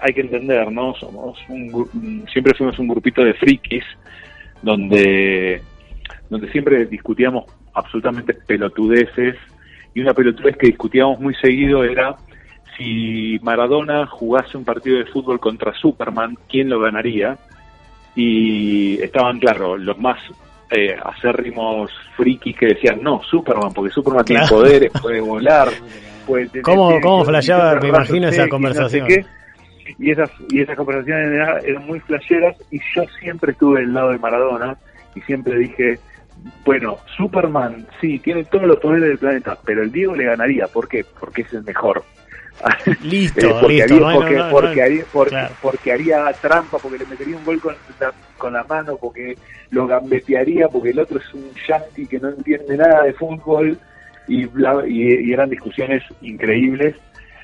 [0.00, 0.92] hay que entender, ¿no?
[0.96, 3.84] Somos un, siempre fuimos un grupito de frikis
[4.60, 5.62] donde,
[6.28, 7.44] donde siempre discutíamos
[7.74, 9.36] absolutamente pelotudeces
[9.94, 12.16] y una pelotudez que discutíamos muy seguido era
[12.76, 17.38] si Maradona jugase un partido de fútbol contra Superman, ¿quién lo ganaría?
[18.16, 20.18] Y estaban, claro, los más
[20.72, 25.68] eh, acérrimos frikis que decían, no, Superman, porque Superman tiene poderes, puede volar,
[26.26, 26.62] tener...
[26.62, 29.06] ¿Cómo, cómo flasheaba, me imagino, esa conversación?
[29.98, 31.32] y esas y esas conversaciones
[31.64, 34.76] eran, muy flasheras y yo siempre estuve del lado de Maradona
[35.14, 35.98] y siempre dije
[36.64, 40.66] bueno, Superman sí, tiene todos los poderes del planeta, pero el Diego le ganaría.
[40.68, 41.04] ¿Por qué?
[41.18, 42.02] Porque es el mejor.
[43.02, 44.06] Listo, eh, porque listo.
[44.06, 45.04] Haría, porque, haría,
[45.60, 49.36] porque, haría trampa, porque le metería un gol con la, con la mano, porque
[49.70, 53.78] lo gambetearía, porque el otro es un yankee que no entiende nada de fútbol
[54.28, 56.96] y, eran discusiones increíbles.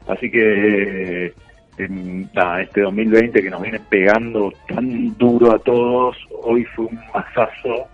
[0.07, 1.33] Así que
[1.79, 7.89] en este 2020 que nos viene pegando tan duro a todos, hoy fue un masazo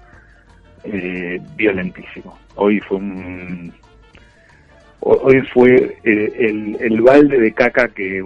[0.84, 2.38] eh, violentísimo.
[2.54, 3.72] Hoy fue un
[5.00, 8.22] hoy fue eh, el, el, balde de caca que,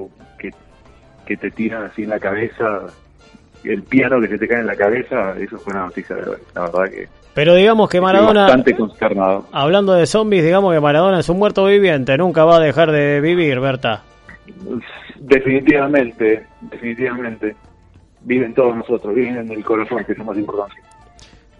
[1.26, 2.86] que, te tiran así en la cabeza,
[3.64, 6.60] el piano que se te cae en la cabeza, eso fue una noticia de la
[6.62, 7.08] verdad que...
[7.36, 8.44] Pero digamos que Maradona...
[8.44, 9.44] Bastante consternado.
[9.52, 13.20] Hablando de zombies, digamos que Maradona es un muerto viviente, nunca va a dejar de
[13.20, 14.02] vivir, Berta.
[15.16, 17.54] Definitivamente, definitivamente.
[18.22, 20.76] Viven todos nosotros, viven en el corazón, que es lo más importante.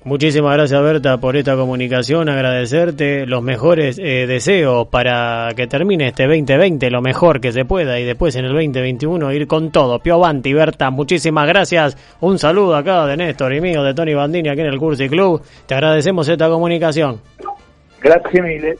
[0.06, 6.28] Muchísimas gracias Berta por esta comunicación, agradecerte los mejores eh, deseos para que termine este
[6.28, 9.98] 2020 lo mejor que se pueda y después en el 2021 ir con todo.
[9.98, 11.96] Pio Banti, Berta, muchísimas gracias.
[12.20, 15.42] Un saludo acá de Néstor y mío, de Tony Bandini aquí en el Cursi Club.
[15.66, 17.20] Te agradecemos esta comunicación.
[18.00, 18.76] Gracias, Mile.